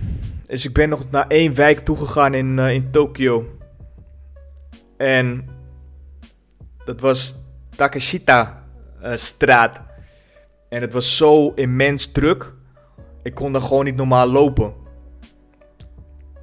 is 0.48 0.66
ik 0.66 0.74
ben 0.74 0.90
nog 0.90 1.12
naar 1.12 1.28
één 1.28 1.56
wijk 1.56 1.80
toegegaan 1.80 2.34
in, 2.34 2.58
uh, 2.58 2.74
in 2.74 2.92
Tokio. 2.92 3.58
En 4.98 5.50
dat 6.86 7.00
was 7.00 7.36
Takashita 7.76 8.64
uh, 9.04 9.16
straat. 9.16 9.82
En 10.70 10.82
het 10.82 10.94
was 10.94 11.18
zo 11.18 11.50
immens 11.50 12.12
druk. 12.12 12.54
Ik 13.28 13.34
kon 13.34 13.52
daar 13.52 13.62
gewoon 13.62 13.86
niet 13.86 13.96
normaal 13.96 14.28
lopen. 14.28 14.74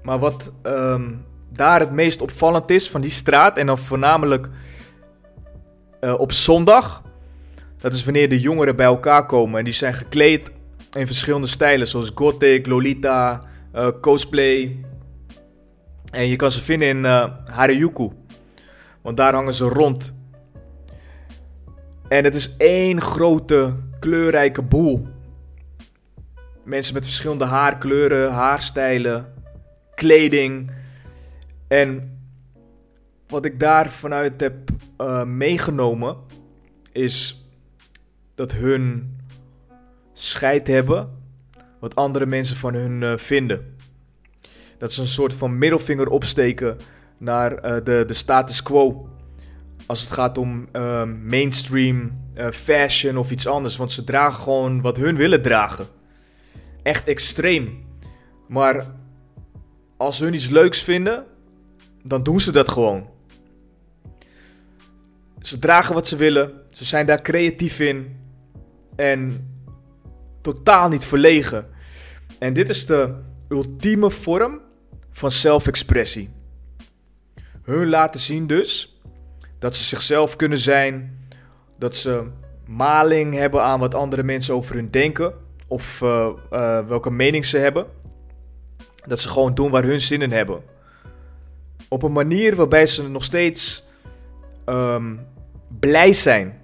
Maar 0.03 0.19
wat 0.19 0.53
um, 0.63 1.25
daar 1.51 1.81
het 1.81 1.91
meest 1.91 2.21
opvallend 2.21 2.71
is 2.71 2.91
van 2.91 3.01
die 3.01 3.11
straat, 3.11 3.59
en 3.59 3.67
dan 3.67 3.79
voornamelijk 3.79 4.49
uh, 6.01 6.19
op 6.19 6.33
zondag, 6.33 7.03
dat 7.79 7.93
is 7.93 8.05
wanneer 8.05 8.29
de 8.29 8.41
jongeren 8.41 8.77
bij 8.77 8.87
elkaar 8.87 9.27
komen 9.27 9.59
en 9.59 9.65
die 9.65 9.73
zijn 9.73 9.95
gekleed 9.95 10.51
in 10.93 11.07
verschillende 11.07 11.47
stijlen, 11.47 11.87
zoals 11.87 12.13
gothic, 12.15 12.67
lolita, 12.67 13.43
uh, 13.75 13.89
cosplay. 14.01 14.85
En 16.11 16.27
je 16.27 16.37
kan 16.37 16.51
ze 16.51 16.61
vinden 16.61 16.89
in 16.89 17.05
uh, 17.05 17.27
Harajuku, 17.45 18.11
want 19.03 19.17
daar 19.17 19.35
hangen 19.35 19.55
ze 19.55 19.65
rond. 19.65 20.13
En 22.09 22.25
het 22.25 22.35
is 22.35 22.57
één 22.57 23.01
grote 23.01 23.77
kleurrijke 23.99 24.63
boel. 24.63 25.13
Mensen 26.65 26.95
met 26.95 27.05
verschillende 27.05 27.45
haarkleuren, 27.45 28.33
haarstijlen, 28.33 29.33
kleding. 29.95 30.71
En 31.69 32.19
wat 33.27 33.45
ik 33.45 33.61
daar 33.61 33.91
vanuit 33.91 34.41
heb 34.41 34.55
uh, 35.01 35.25
meegenomen 35.25 36.17
is 36.93 37.47
dat 38.35 38.53
hun 38.53 39.17
scheid 40.13 40.67
hebben 40.67 41.23
wat 41.81 41.95
andere 41.95 42.27
mensen 42.27 42.57
van 42.57 42.75
hun 42.75 43.03
uh, 43.03 43.17
vinden. 43.17 43.77
Dat 44.79 44.91
is 44.91 44.97
een 44.97 45.07
soort 45.07 45.35
van 45.35 45.59
middelvinger 45.59 46.09
opsteken 46.09 46.77
naar 47.19 47.53
uh, 47.53 47.85
de, 47.85 48.05
de 48.07 48.15
status 48.15 48.63
quo. 48.63 49.09
Als 49.87 50.01
het 50.01 50.11
gaat 50.11 50.39
om 50.39 50.69
mainstream 51.25 52.23
fashion 52.53 53.17
of 53.17 53.31
iets 53.31 53.47
anders. 53.47 53.77
Want 53.77 53.93
ze 53.93 54.05
dragen 54.05 54.43
gewoon 54.43 54.81
wat 54.81 54.97
hun 54.97 55.17
willen 55.17 55.43
dragen. 55.43 55.87
Echt 56.85 57.07
extreem. 57.07 57.85
Maar 58.49 58.95
als 59.97 60.19
hun 60.19 60.35
iets 60.35 60.49
leuks 60.49 60.83
vinden, 60.83 61.25
dan 62.03 62.23
doen 62.23 62.41
ze 62.41 62.53
dat 62.53 62.69
gewoon. 62.69 63.09
Ze 65.41 65.59
dragen 65.59 65.95
wat 65.95 66.09
ze 66.09 66.17
willen. 66.17 66.53
Ze 66.71 66.85
zijn 66.85 67.07
daar 67.07 67.23
creatief 67.23 67.81
in 67.81 68.17
en 68.97 69.49
totaal 70.41 70.89
niet 70.89 71.05
verlegen. 71.05 71.69
En 72.39 72.53
dit 72.53 72.69
is 72.69 72.87
de 72.87 73.15
ultieme 73.49 74.11
vorm 74.11 74.61
van 75.11 75.31
zelfexpressie. 75.31 76.31
Hun 77.63 77.89
laten 77.89 78.21
zien 78.21 78.47
dus 78.47 79.01
dat 79.59 79.77
ze 79.77 79.83
zichzelf 79.83 80.37
kunnen 80.37 80.59
zijn, 80.59 81.19
dat 81.79 81.97
ze 81.97 82.27
maling 82.67 83.35
hebben 83.35 83.63
aan 83.63 83.81
wat 83.81 83.95
andere 83.95 84.23
mensen 84.23 84.55
over 84.55 84.75
hun 84.75 84.91
denken 84.91 85.35
of 85.69 86.01
uh, 86.01 86.29
uh, 86.53 86.87
welke 86.87 87.11
mening 87.11 87.45
ze 87.45 87.59
hebben. 87.59 87.87
Dat 89.07 89.21
ze 89.21 89.29
gewoon 89.29 89.55
doen 89.55 89.71
waar 89.71 89.85
hun 89.85 90.01
zin 90.01 90.23
in 90.23 90.33
hebben. 90.33 90.63
Op 91.89 92.03
een 92.03 92.13
manier 92.13 92.57
waarbij 92.57 92.87
ze 92.87 93.09
nog 93.09 93.25
steeds 93.25 93.87
um, 94.67 95.27
blij 95.81 96.13
zijn 96.13 96.63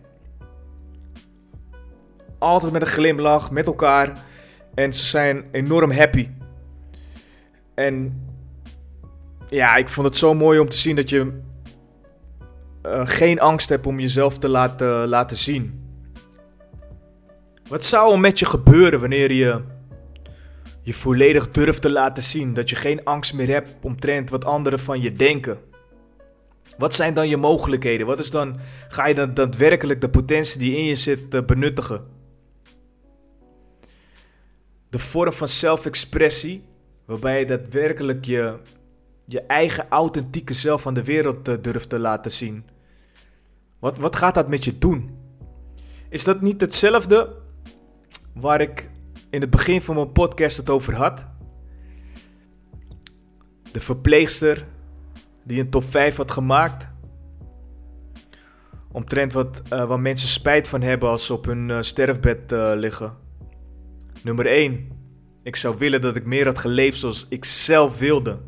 altijd 2.41 2.73
met 2.73 2.83
een 2.83 2.89
glimlach, 2.89 3.51
met 3.51 3.67
elkaar. 3.67 4.25
En 4.75 4.95
ze 4.95 5.07
zijn 5.07 5.45
enorm 5.53 5.91
happy. 5.91 6.29
En 7.75 8.25
ja, 9.49 9.77
ik 9.77 9.89
vond 9.89 10.07
het 10.07 10.17
zo 10.17 10.35
mooi 10.35 10.59
om 10.59 10.69
te 10.69 10.77
zien 10.77 10.97
dat 10.97 11.11
je 11.11 11.41
uh, 12.87 13.01
geen 13.05 13.41
angst 13.41 13.69
hebt 13.69 13.87
om 13.87 14.01
jezelf 14.01 14.39
te 14.39 14.49
laten, 14.49 15.09
laten 15.09 15.37
zien. 15.37 15.89
Wat 17.71 17.85
zou 17.85 18.13
er 18.13 18.21
met 18.21 18.39
je 18.39 18.47
gebeuren 18.47 19.01
wanneer 19.01 19.33
je 19.33 19.63
je 20.83 20.95
volledig 20.95 21.51
durft 21.51 21.83
te 21.83 21.91
laten 21.91 22.23
zien? 22.23 22.55
Dat 22.55 22.71
je 22.71 22.77
geen 22.77 23.05
angst 23.05 23.35
meer 23.35 23.49
hebt 23.49 23.75
omtrent 23.81 24.31
wat 24.31 24.45
anderen 24.45 24.79
van 24.79 25.01
je 25.01 25.13
denken. 25.13 25.59
Wat 26.79 26.95
zijn 26.95 27.15
dan 27.15 27.29
je 27.29 27.37
mogelijkheden? 27.37 28.07
Wat 28.07 28.19
is 28.19 28.31
dan, 28.31 28.59
ga 28.89 29.07
je 29.07 29.15
dan 29.15 29.35
daadwerkelijk 29.35 30.01
de 30.01 30.11
potentie 30.11 30.59
die 30.59 30.77
in 30.77 30.85
je 30.85 30.95
zit 30.95 31.35
uh, 31.35 31.43
benuttigen? 31.45 32.19
de 34.91 34.99
vorm 34.99 35.33
van 35.33 35.49
zelfexpressie, 35.49 36.65
waarbij 37.05 37.39
je 37.39 37.47
daadwerkelijk 37.47 38.25
je, 38.25 38.55
je 39.25 39.41
eigen 39.41 39.87
authentieke 39.89 40.55
zelf 40.55 40.87
aan 40.87 40.95
de 40.95 41.05
wereld 41.05 41.49
uh, 41.49 41.55
durft 41.61 41.89
te 41.89 41.99
laten 41.99 42.31
zien. 42.31 42.65
Wat, 43.79 43.99
wat 43.99 44.17
gaat 44.17 44.35
dat 44.35 44.49
met 44.49 44.65
je 44.65 44.79
doen? 44.79 45.19
Is 46.09 46.25
dat 46.25 46.41
niet 46.41 46.61
hetzelfde 46.61 47.37
waar 48.35 48.61
ik 48.61 48.90
in 49.31 49.40
het 49.40 49.51
begin 49.51 49.81
van 49.81 49.95
mijn 49.95 50.12
podcast 50.12 50.57
het 50.57 50.71
over 50.71 50.95
had? 50.95 51.27
De 53.73 53.81
verpleegster 53.81 54.66
die 55.45 55.61
een 55.61 55.71
top 55.71 55.85
5 55.85 56.16
had 56.16 56.31
gemaakt. 56.31 56.88
Omtrent 58.93 59.33
wat, 59.33 59.62
uh, 59.73 59.85
waar 59.85 60.01
mensen 60.01 60.29
spijt 60.29 60.69
van 60.69 60.83
hebben 60.83 61.09
als 61.09 61.27
ze 61.27 61.33
op 61.33 61.45
hun 61.45 61.69
uh, 61.69 61.81
sterfbed 61.81 62.53
uh, 62.53 62.73
liggen. 62.75 63.16
Nummer 64.23 64.47
1. 64.47 64.88
Ik 65.43 65.57
zou 65.57 65.79
willen 65.79 66.01
dat 66.01 66.16
ik 66.16 66.25
meer 66.25 66.47
had 66.47 66.59
geleefd 66.59 66.99
zoals 66.99 67.27
ik 67.29 67.45
zelf 67.45 67.99
wilde. 67.99 68.38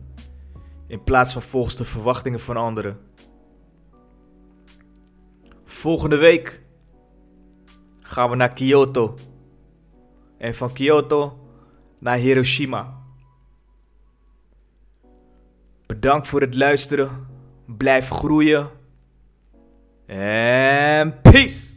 In 0.86 1.04
plaats 1.04 1.32
van 1.32 1.42
volgens 1.42 1.76
de 1.76 1.84
verwachtingen 1.84 2.40
van 2.40 2.56
anderen. 2.56 2.98
Volgende 5.64 6.16
week 6.16 6.62
gaan 8.02 8.30
we 8.30 8.36
naar 8.36 8.54
Kyoto. 8.54 9.14
En 10.42 10.54
van 10.54 10.72
Kyoto 10.72 11.38
naar 11.98 12.16
Hiroshima. 12.16 12.94
Bedankt 15.86 16.26
voor 16.26 16.40
het 16.40 16.54
luisteren. 16.54 17.26
Blijf 17.66 18.08
groeien. 18.08 18.70
En 20.06 21.20
peace! 21.20 21.71